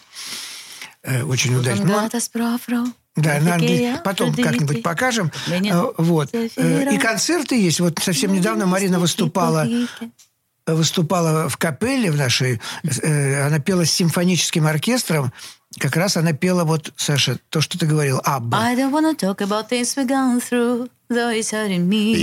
Э, 1.03 1.23
Очень 1.23 1.55
удачно. 1.57 1.85
Да, 3.17 3.41
на 3.41 3.55
Афродите, 3.57 3.85
англи- 3.89 4.01
потом 4.05 4.33
как-нибудь 4.35 4.83
покажем. 4.83 5.33
Э, 5.49 5.85
Вот. 5.99 6.31
Э. 6.35 6.95
И 6.95 6.99
концерты 6.99 7.61
есть. 7.61 7.81
Вот 7.81 7.99
совсем 8.03 8.33
недавно 8.33 8.67
Марина 8.67 8.99
выступала 9.01 9.67
выступала 10.67 11.49
в 11.49 11.57
капелле 11.57 12.11
в 12.11 12.17
нашей. 12.17 12.61
э, 13.03 13.47
Она 13.47 13.59
пела 13.59 13.85
с 13.87 13.91
симфоническим 13.91 14.67
оркестром. 14.67 15.33
Как 15.79 15.97
раз 15.97 16.17
она 16.17 16.33
пела 16.33 16.65
вот, 16.65 16.93
Саша, 16.97 17.39
то, 17.49 17.61
что 17.61 17.79
ты 17.79 17.87
говорил, 17.87 18.21
Абба. 18.25 18.59
I 18.61 18.77
don't 18.77 18.91
wanna 18.93 19.15
talk 19.17 19.39
about 19.39 19.69
things 19.71 19.97
we've 19.97 20.07
gone 20.09 20.41
through, 20.41 20.89
though 21.09 21.31
it's 21.33 21.51
hurting 21.53 21.89
me. 21.89 22.15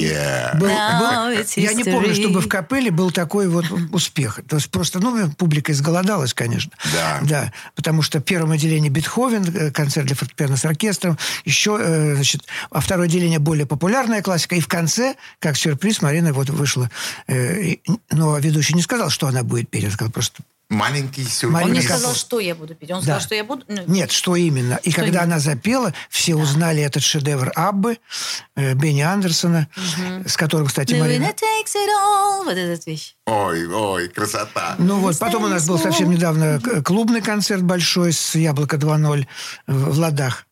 Был- 0.60 0.68
был- 1.00 1.46
я 1.64 1.74
не 1.74 1.84
помню, 1.84 2.14
чтобы 2.16 2.42
в 2.42 2.48
капелле 2.48 2.92
был 2.92 3.12
такой 3.12 3.48
вот 3.48 3.66
успех. 3.92 4.40
То 4.48 4.58
есть 4.58 4.70
просто, 4.70 5.00
ну, 5.00 5.30
публика 5.32 5.72
изголодалась, 5.72 6.34
конечно. 6.34 6.72
Да. 6.94 7.20
Да, 7.24 7.54
потому 7.76 8.02
что 8.02 8.20
в 8.20 8.24
первом 8.24 8.52
отделении 8.52 8.90
Бетховен, 8.90 9.44
э, 9.44 9.72
концерт 9.72 10.08
для 10.08 10.16
фортепиано 10.16 10.58
с 10.58 10.66
оркестром, 10.66 11.18
еще, 11.46 11.78
э, 11.82 12.16
значит, 12.16 12.44
а 12.72 12.80
второе 12.82 13.08
отделение 13.08 13.40
более 13.40 13.66
популярная 13.66 14.22
классика, 14.22 14.56
и 14.56 14.60
в 14.60 14.68
конце, 14.68 15.16
как 15.40 15.58
сюрприз, 15.58 16.02
Марина 16.02 16.34
вот 16.34 16.50
вышла. 16.50 16.90
э, 17.28 17.76
но 18.12 18.38
ведущий 18.38 18.74
не 18.76 18.82
сказал, 18.82 19.10
что 19.10 19.28
она 19.28 19.44
будет 19.44 19.70
петь, 19.70 19.86
он 19.86 19.92
сказал 19.92 20.12
просто... 20.12 20.44
Маленький 20.70 21.24
сюрприз. 21.24 21.64
Он 21.66 21.72
не 21.74 21.82
сказал, 21.82 22.16
что 22.16 22.40
я 22.40 22.56
буду 22.56 22.74
петь. 22.76 22.90
Он 22.92 22.98
Да. 22.98 23.04
сказал, 23.04 23.20
что 23.22 23.36
я 23.36 23.44
буду... 23.44 23.64
ну, 23.68 23.84
Нет, 23.88 24.12
что 24.12 24.36
именно. 24.36 24.80
И 24.84 24.90
Что 24.92 25.02
когда 25.02 25.20
именно? 25.20 25.36
она 25.36 25.40
запела, 25.40 25.94
все 26.10 26.36
узнали 26.36 26.82
этот 26.82 27.04
шедевр 27.04 27.52
Аббы, 27.56 28.00
э, 28.56 28.74
Бенни 28.74 29.02
Андерсона, 29.02 29.68
с 30.26 30.36
которым, 30.38 30.68
кстати, 30.68 30.94
The 30.94 31.00
Марина... 31.00 31.26
winner 31.26 31.36
takes 31.36 31.76
it 31.76 31.90
all. 32.04 32.44
Вот 32.46 32.58
эта 32.58 32.90
вещь. 32.90 33.16
Ой, 33.28 33.68
ой, 33.68 34.08
красота. 34.10 34.76
Ну 34.80 35.00
вот, 35.00 35.18
потом 35.20 35.44
у 35.44 35.48
нас 35.48 35.68
был 35.68 35.78
совсем 35.80 36.10
недавно 36.10 36.60
к- 36.60 36.82
клубный 36.84 37.22
концерт 37.22 37.62
большой 37.62 38.12
с 38.14 38.34
«Яблоко 38.36 38.78
2.0» 38.78 39.26
в 39.68 39.92
в 39.96 40.00
Ладах. 40.00 40.46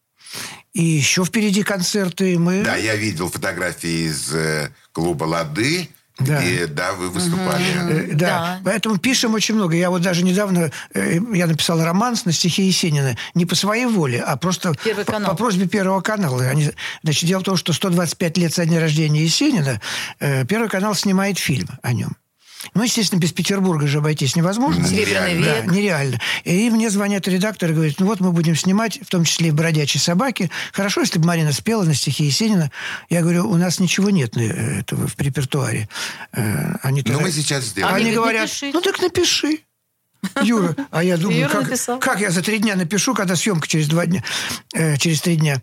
И 0.73 0.83
еще 0.83 1.23
впереди 1.23 1.61
концерты. 1.63 2.39
Мы... 2.39 2.63
Да, 2.63 2.75
я 2.75 2.95
видел 2.95 3.29
фотографии 3.29 4.07
из 4.07 4.33
э, 4.33 4.71
клуба 4.91 5.25
«Лады», 5.25 5.87
Да. 6.19 6.41
где, 6.41 6.67
да, 6.67 6.93
вы 6.93 7.09
выступали. 7.09 8.11
Э, 8.11 8.13
Да. 8.13 8.59
поэтому 8.63 8.97
пишем 8.97 9.33
очень 9.33 9.55
много. 9.55 9.75
Я 9.75 9.89
вот 9.89 10.03
даже 10.03 10.23
недавно 10.23 10.71
э, 10.93 11.19
я 11.33 11.47
написал 11.47 11.83
романс 11.83 12.25
на 12.25 12.31
стихи 12.31 12.63
Есенина 12.63 13.17
не 13.33 13.45
по 13.45 13.55
своей 13.55 13.87
воле, 13.87 14.21
а 14.21 14.37
просто 14.37 14.73
по, 15.05 15.19
по 15.19 15.35
просьбе 15.35 15.67
Первого 15.67 16.01
канала. 16.01 16.43
Они, 16.43 16.71
значит, 17.01 17.27
дело 17.27 17.39
в 17.39 17.43
том, 17.43 17.57
что 17.57 17.73
125 17.73 18.37
лет 18.37 18.53
со 18.53 18.65
дня 18.65 18.79
рождения 18.79 19.23
Есенина 19.23 19.81
э, 20.19 20.45
Первый 20.45 20.69
канал 20.69 20.93
снимает 20.93 21.39
фильм 21.39 21.67
о 21.81 21.93
нем. 21.93 22.15
Ну, 22.73 22.83
естественно, 22.83 23.19
без 23.19 23.31
Петербурга 23.33 23.87
же 23.87 23.97
обойтись 23.99 24.35
невозможно. 24.35 24.87
Серебряный 24.87 25.43
Да, 25.43 25.61
век. 25.61 25.71
нереально. 25.71 26.19
И 26.43 26.69
мне 26.69 26.89
звонят 26.89 27.27
редактор 27.27 27.71
и 27.71 27.73
говорит, 27.73 27.99
ну 27.99 28.05
вот 28.05 28.19
мы 28.19 28.31
будем 28.31 28.55
снимать, 28.55 28.99
в 29.01 29.07
том 29.07 29.23
числе 29.25 29.49
и 29.49 29.51
«Бродячие 29.51 30.01
собаки». 30.01 30.49
Хорошо, 30.71 31.01
если 31.01 31.19
бы 31.19 31.25
Марина 31.27 31.51
спела 31.51 31.83
на 31.83 31.93
стихи 31.93 32.23
Есенина. 32.25 32.71
Я 33.09 33.21
говорю, 33.21 33.49
у 33.49 33.55
нас 33.57 33.79
ничего 33.79 34.09
нет 34.09 34.37
э, 34.37 34.79
этого 34.79 35.07
в 35.07 35.19
репертуаре. 35.19 35.89
Э, 36.31 36.75
Они 36.81 37.03
Ну, 37.05 37.19
мы 37.19 37.31
сейчас 37.31 37.65
сделаем. 37.65 37.95
Они 37.95 38.05
Они 38.07 38.15
говорят, 38.15 38.43
напишите. 38.43 38.71
ну 38.73 38.81
так 38.81 38.99
напиши. 39.01 39.59
Юра, 40.41 40.73
а 40.89 41.03
я 41.03 41.17
думаю, 41.17 41.49
как, 41.49 41.63
написал. 41.63 41.99
как 41.99 42.21
я 42.21 42.31
за 42.31 42.41
три 42.41 42.59
дня 42.59 42.77
напишу, 42.77 43.13
когда 43.13 43.35
съемка 43.35 43.67
через 43.67 43.89
два 43.89 44.05
дня, 44.05 44.23
э, 44.73 44.95
через 44.97 45.19
три 45.19 45.35
дня. 45.35 45.61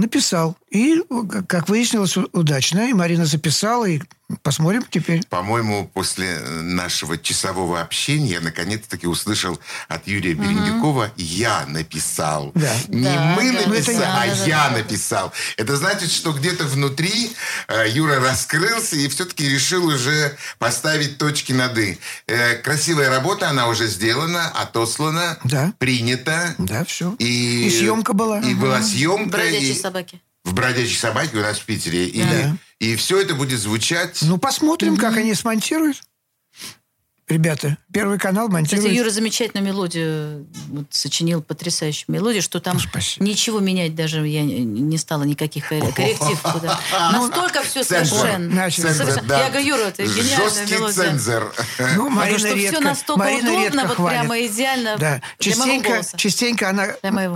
Написал. 0.00 0.56
И, 0.70 1.02
э, 1.10 1.42
как 1.46 1.68
выяснилось, 1.68 2.16
удачно. 2.32 2.88
И 2.88 2.92
Марина 2.92 3.26
записала, 3.26 3.84
и 3.86 4.00
посмотрим 4.42 4.84
теперь. 4.88 5.22
По-моему, 5.28 5.90
после 5.92 6.38
нашего 6.62 7.18
часового 7.18 7.80
общения 7.80 8.34
я 8.34 8.40
наконец-таки 8.40 9.06
услышал 9.08 9.58
от 9.88 10.06
Юрия 10.06 10.34
Берендюкова 10.34 11.10
«Я 11.16 11.66
написал». 11.66 12.52
Да. 12.54 12.72
Не 12.88 13.02
Да, 13.04 13.34
мы 13.36 13.52
да, 13.52 13.66
написали, 13.68 13.96
да, 13.98 14.22
а 14.22 14.26
да, 14.28 14.44
я 14.46 14.68
да. 14.70 14.76
написал. 14.78 15.32
Это 15.56 15.76
значит, 15.76 16.10
что 16.12 16.32
где-то 16.32 16.64
внутри 16.66 17.32
э, 17.68 17.88
Юра 17.90 18.20
раскрылся 18.20 18.94
и 18.96 19.08
все-таки 19.08 19.48
решил 19.48 19.84
уже 19.86 20.36
поставить 20.60 21.18
точки 21.18 21.52
над 21.52 21.76
«и». 21.76 21.98
Э, 22.28 22.54
красивая 22.54 23.10
работа, 23.10 23.50
она 23.50 23.66
уже 23.66 23.88
сделана, 23.88 24.48
отослана, 24.50 25.38
Да. 25.42 25.72
принята. 25.78 26.54
Да, 26.58 26.84
все. 26.84 27.16
И, 27.18 27.66
И 27.66 27.70
съемка 27.70 28.12
была. 28.12 28.38
И 28.38 28.54
была 28.54 28.80
съемка. 28.82 29.30
Бродячие 29.30 29.72
и- 29.72 29.74
собаки. 29.90 30.20
в 30.44 30.54
«Бродячей 30.54 30.96
собаке» 30.96 31.36
у 31.36 31.40
нас 31.42 31.58
в 31.58 31.64
Питере. 31.64 32.06
И, 32.06 32.22
Да. 32.22 32.56
и 32.78 32.96
все 32.96 33.20
это 33.20 33.34
будет 33.34 33.58
звучать... 33.60 34.18
Ну, 34.22 34.38
посмотрим, 34.38 34.96
как 34.96 35.16
они 35.16 35.34
смонтируют. 35.34 36.02
Ребята. 37.30 37.76
Первый 37.92 38.18
канал 38.18 38.46
Кстати, 38.46 38.52
монтирует... 38.74 38.92
Юра 38.92 39.10
замечательную 39.10 39.66
мелодию 39.66 40.46
вот, 40.68 40.86
сочинил, 40.90 41.42
потрясающую 41.42 42.04
мелодию, 42.08 42.42
что 42.42 42.60
там 42.60 42.78
Ну, 43.18 43.26
ничего 43.26 43.60
менять 43.60 43.94
даже 43.94 44.26
я 44.26 44.42
не- 44.42 44.98
стала, 44.98 45.24
никаких 45.24 45.68
кор- 45.68 45.92
корректив. 45.92 46.42
Настолько 47.12 47.62
все 47.62 47.84
совершенно. 47.84 48.66
Я 48.66 49.48
говорю, 49.48 49.66
Юра, 49.66 49.80
это 49.88 50.02
гениальная 50.04 50.66
мелодия. 50.66 51.04
цензор. 51.04 51.54
Ну, 51.96 52.10
Марина 52.10 52.38
что 52.38 52.48
редко, 52.48 52.76
все 52.76 52.80
настолько 52.80 53.28
удобно, 53.38 53.86
вот 53.86 53.96
хвалит. 53.96 54.20
прямо 54.20 54.46
идеально 54.46 55.20
частенько, 55.38 56.70
она 56.70 56.88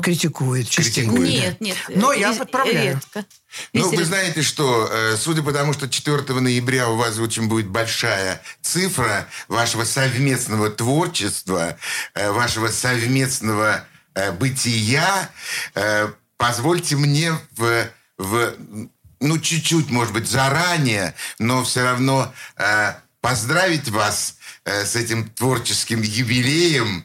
критикует. 0.03 0.69
Нет, 0.69 1.61
нет. 1.61 1.77
Но 1.89 2.13
э, 2.13 2.21
я 2.21 2.33
подправляю. 2.33 2.95
Редко. 2.95 3.25
Ну, 3.73 3.91
вы 3.91 4.05
знаете 4.05 4.43
что, 4.43 4.89
э, 4.91 5.17
судя 5.17 5.43
по 5.43 5.53
тому, 5.53 5.73
что 5.73 5.89
4 5.89 6.41
ноября 6.41 6.89
у 6.89 6.97
вас 6.97 7.19
очень 7.19 7.49
будет 7.49 7.69
большая 7.69 8.43
цифра 8.63 9.27
вашего 9.49 9.85
совместного 9.85 10.71
творчества, 10.71 11.77
э, 12.15 12.31
вашего 12.31 12.69
совместного 12.69 13.85
э, 14.15 14.33
бытия, 14.33 15.31
позвольте 16.37 16.97
мне 16.97 17.33
в, 17.57 17.89
в, 18.19 18.55
ну, 19.21 19.39
чуть-чуть, 19.39 19.91
может 19.91 20.13
быть, 20.13 20.29
заранее, 20.29 21.15
но 21.39 21.65
все 21.65 21.83
равно 21.83 22.33
поздравить 23.21 23.89
вас 23.89 24.37
с 24.65 24.95
этим 24.95 25.29
творческим 25.31 26.03
юбилеем, 26.03 27.05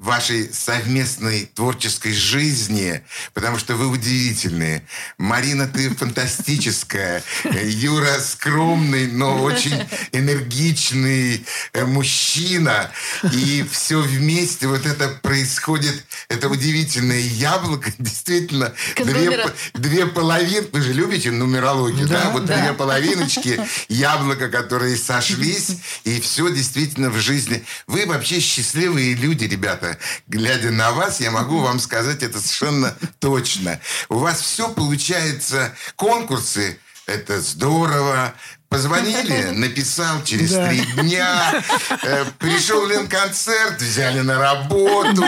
вашей 0.00 0.52
совместной 0.52 1.46
творческой 1.54 2.12
жизни, 2.12 3.02
потому 3.34 3.58
что 3.58 3.76
вы 3.76 3.86
удивительные. 3.86 4.82
Марина, 5.16 5.68
ты 5.68 5.90
фантастическая. 5.94 7.22
Э, 7.44 7.68
Юра 7.68 8.18
скромный, 8.20 9.06
но 9.06 9.42
очень 9.42 9.86
энергичный 10.12 11.44
э, 11.72 11.84
мужчина. 11.84 12.90
И 13.32 13.64
все 13.70 14.00
вместе 14.00 14.66
вот 14.66 14.86
это 14.86 15.08
происходит, 15.22 16.04
это 16.28 16.48
удивительное 16.48 17.20
яблоко, 17.20 17.92
действительно, 17.98 18.72
две, 18.96 19.46
две 19.74 20.06
половины, 20.06 20.66
вы 20.72 20.80
же 20.80 20.92
любите 20.92 21.30
нумерологию, 21.30 22.08
да? 22.08 22.24
Да, 22.24 22.30
Вот 22.30 22.46
да. 22.46 22.60
две 22.60 22.72
половиночки 22.72 23.60
яблока, 23.88 24.48
которые 24.48 24.96
сошлись, 24.96 25.76
и 26.04 26.20
все 26.20 26.50
действительно 26.50 27.10
в 27.10 27.18
жизни. 27.18 27.64
Вы 27.86 28.06
вообще 28.06 28.40
счастливые 28.40 29.14
люди, 29.14 29.43
ребята. 29.46 29.98
Глядя 30.28 30.70
на 30.70 30.92
вас, 30.92 31.20
я 31.20 31.30
могу 31.30 31.60
вам 31.60 31.78
сказать 31.80 32.22
это 32.22 32.38
совершенно 32.40 32.96
точно. 33.18 33.80
У 34.08 34.18
вас 34.18 34.40
все 34.40 34.68
получается. 34.68 35.72
Конкурсы 35.96 36.78
это 37.06 37.40
здорово. 37.40 38.34
Позвонили, 38.70 39.50
написал 39.54 40.24
через 40.24 40.50
Да. 40.50 40.68
три 40.68 40.80
дня. 40.96 41.62
Э, 42.02 42.24
пришел 42.38 42.84
ли 42.88 42.96
на 42.96 43.06
концерт, 43.06 43.80
взяли 43.80 44.20
на 44.20 44.36
работу. 44.38 45.24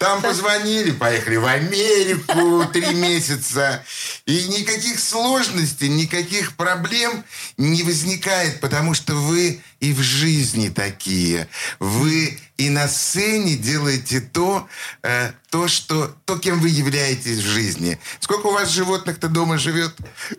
Там 0.00 0.20
позвонили, 0.22 0.90
поехали 0.90 1.36
в 1.36 1.46
Америку 1.46 2.64
три 2.72 2.94
месяца. 2.94 3.84
И 4.26 4.48
никаких 4.48 4.98
сложностей, 4.98 5.88
никаких 5.88 6.56
проблем 6.56 7.24
не 7.58 7.84
возникает, 7.84 8.58
потому 8.60 8.94
что 8.94 9.14
вы 9.14 9.62
и 9.84 9.92
в 9.92 10.00
жизни 10.00 10.68
такие. 10.70 11.46
Вы 11.78 12.38
и 12.56 12.70
на 12.70 12.88
сцене 12.88 13.56
делаете 13.56 14.20
то, 14.20 14.66
э, 15.02 15.32
то, 15.50 15.68
что, 15.68 16.14
то, 16.24 16.38
кем 16.38 16.58
вы 16.60 16.70
являетесь 16.70 17.38
в 17.38 17.46
жизни. 17.46 17.98
Сколько 18.20 18.46
у 18.46 18.52
вас 18.52 18.70
животных-то 18.70 19.28
дома 19.28 19.58
живет? 19.58 19.92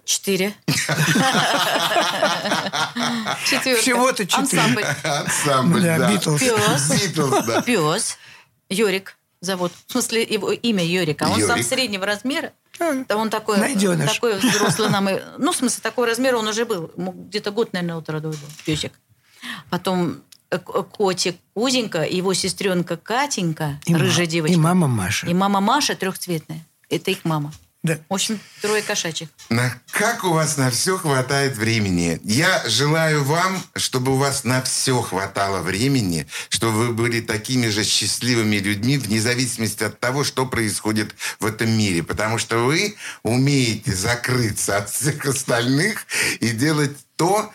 Четыре. 0.03 0.55
Четверка. 3.45 3.81
Всего-то 3.81 4.25
четыре. 4.25 4.61
Ансамбль. 4.61 4.85
Ансамбль, 5.03 5.81
Да. 5.81 6.11
Битлз. 6.11 6.39
Пес. 6.39 7.01
Битлз, 7.01 7.45
да. 7.45 7.61
Пес. 7.61 8.17
Йорик 8.69 9.15
зовут. 9.41 9.71
В 9.87 9.91
смысле, 9.91 10.23
его 10.23 10.51
имя 10.51 10.83
Йорик. 10.83 11.21
А 11.21 11.29
он 11.29 11.39
сам 11.41 11.61
среднего 11.63 12.05
размера. 12.05 12.51
Да 12.79 13.15
он 13.15 13.29
такой, 13.29 13.57
Найденыш. 13.57 14.13
такой 14.15 14.37
взрослый 14.37 14.89
нам. 14.89 15.07
и- 15.09 15.21
Ну, 15.37 15.53
в 15.53 15.55
смысле, 15.55 15.79
такой 15.81 16.07
размер 16.09 16.35
он 16.35 16.47
уже 16.47 16.65
был. 16.65 16.91
Где-то 16.97 17.51
год, 17.51 17.71
наверное, 17.73 17.97
от 17.97 18.09
роду 18.09 18.29
был. 18.31 18.37
Песик. 18.65 18.91
Потом 19.75 20.21
э, 20.51 20.57
котик 20.57 21.35
Узенька, 21.53 22.03
его 22.03 22.33
сестренка 22.33 22.95
Катенька, 22.95 23.77
И 23.85 23.91
ма- 23.91 23.99
рыжая 23.99 24.25
девочка. 24.25 24.53
И 24.53 24.57
мама 24.57 24.87
Маша. 24.87 25.27
И 25.27 25.33
мама 25.33 25.59
Маша 25.59 25.95
трехцветная. 25.95 26.65
Это 26.89 27.11
их 27.11 27.25
мама. 27.25 27.51
Да. 27.83 27.99
В 28.07 28.13
общем, 28.13 28.39
трое 28.61 28.81
кошачьих. 28.81 29.27
На, 29.49 29.77
как 29.91 30.23
у 30.23 30.29
вас 30.31 30.55
на 30.55 30.71
все 30.71 30.97
хватает 30.97 31.57
времени? 31.57 32.21
Я 32.23 32.63
желаю 32.69 33.25
вам, 33.25 33.61
чтобы 33.75 34.13
у 34.13 34.15
вас 34.15 34.45
на 34.45 34.61
все 34.61 35.01
хватало 35.01 35.61
времени, 35.61 36.25
чтобы 36.47 36.87
вы 36.87 36.93
были 36.93 37.19
такими 37.19 37.67
же 37.67 37.83
счастливыми 37.83 38.55
людьми, 38.55 38.97
вне 38.97 39.19
зависимости 39.19 39.83
от 39.83 39.99
того, 39.99 40.23
что 40.23 40.45
происходит 40.45 41.13
в 41.41 41.45
этом 41.45 41.69
мире. 41.77 42.01
Потому 42.01 42.37
что 42.37 42.59
вы 42.59 42.95
умеете 43.23 43.93
закрыться 43.93 44.77
от 44.77 44.89
всех 44.89 45.25
остальных 45.25 46.05
и 46.39 46.51
делать 46.51 46.95
то, 47.17 47.51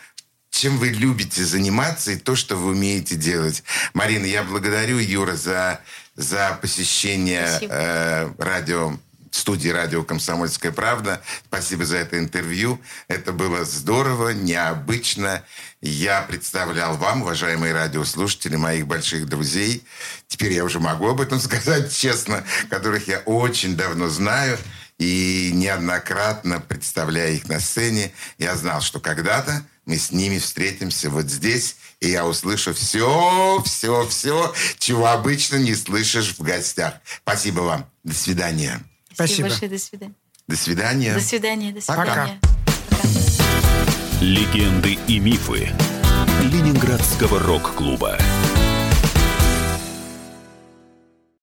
чем 0.61 0.77
вы 0.77 0.89
любите 0.89 1.43
заниматься 1.43 2.13
и 2.13 2.17
то, 2.17 2.37
что 2.37 2.55
вы 2.55 2.73
умеете 2.73 3.17
делать. 3.17 3.63
Марина, 3.95 4.27
я 4.27 4.43
благодарю 4.43 4.99
Юра 4.99 5.35
за, 5.35 5.81
за 6.17 6.59
посещение 6.61 7.47
Спасибо. 7.47 7.73
э, 7.73 8.33
радио 8.39 8.99
студии 9.31 9.71
радио 9.71 10.03
«Комсомольская 10.03 10.71
правда». 10.71 11.23
Спасибо 11.47 11.87
за 11.87 11.97
это 11.97 12.19
интервью. 12.19 12.79
Это 13.09 13.33
было 13.33 13.65
здорово, 13.65 14.31
необычно. 14.35 15.43
Я 15.81 16.21
представлял 16.23 16.99
вам, 16.99 17.23
уважаемые 17.23 17.73
радиослушатели, 17.73 18.57
моих 18.57 18.87
больших 18.87 19.27
друзей. 19.27 19.83
Теперь 20.29 20.53
я 20.53 20.65
уже 20.65 20.79
могу 20.79 21.09
об 21.09 21.23
этом 21.23 21.41
сказать 21.41 21.91
честно, 21.91 22.45
которых 22.69 23.09
я 23.09 23.21
очень 23.21 23.77
давно 23.77 24.11
знаю. 24.11 24.59
И 24.99 25.53
неоднократно, 25.55 26.61
представляя 26.61 27.31
их 27.31 27.49
на 27.49 27.61
сцене, 27.61 28.13
я 28.37 28.55
знал, 28.57 28.83
что 28.83 29.01
когда-то 29.01 29.65
мы 29.91 29.99
с 29.99 30.13
ними 30.13 30.39
встретимся 30.39 31.11
вот 31.11 31.29
здесь, 31.29 31.75
и 31.99 32.11
я 32.11 32.25
услышу 32.25 32.73
все, 32.73 33.61
все, 33.67 34.07
все, 34.07 34.55
чего 34.79 35.09
обычно 35.09 35.57
не 35.57 35.75
слышишь 35.75 36.37
в 36.39 36.43
гостях. 36.43 36.95
Спасибо 37.23 37.63
вам. 37.63 37.91
До 38.05 38.15
свидания. 38.15 38.81
Спасибо. 39.13 39.49
большое. 39.49 39.69
До 39.69 39.79
свидания. 39.79 40.15
До 40.47 40.57
свидания. 40.57 41.15
До 41.15 41.21
свидания. 41.21 41.73
До 41.73 41.81
Пока. 41.81 42.05
свидания. 42.05 42.41
Легенды 44.21 44.97
и 45.09 45.19
мифы 45.19 45.73
Ленинградского 46.45 47.41
рок-клуба. 47.41 48.17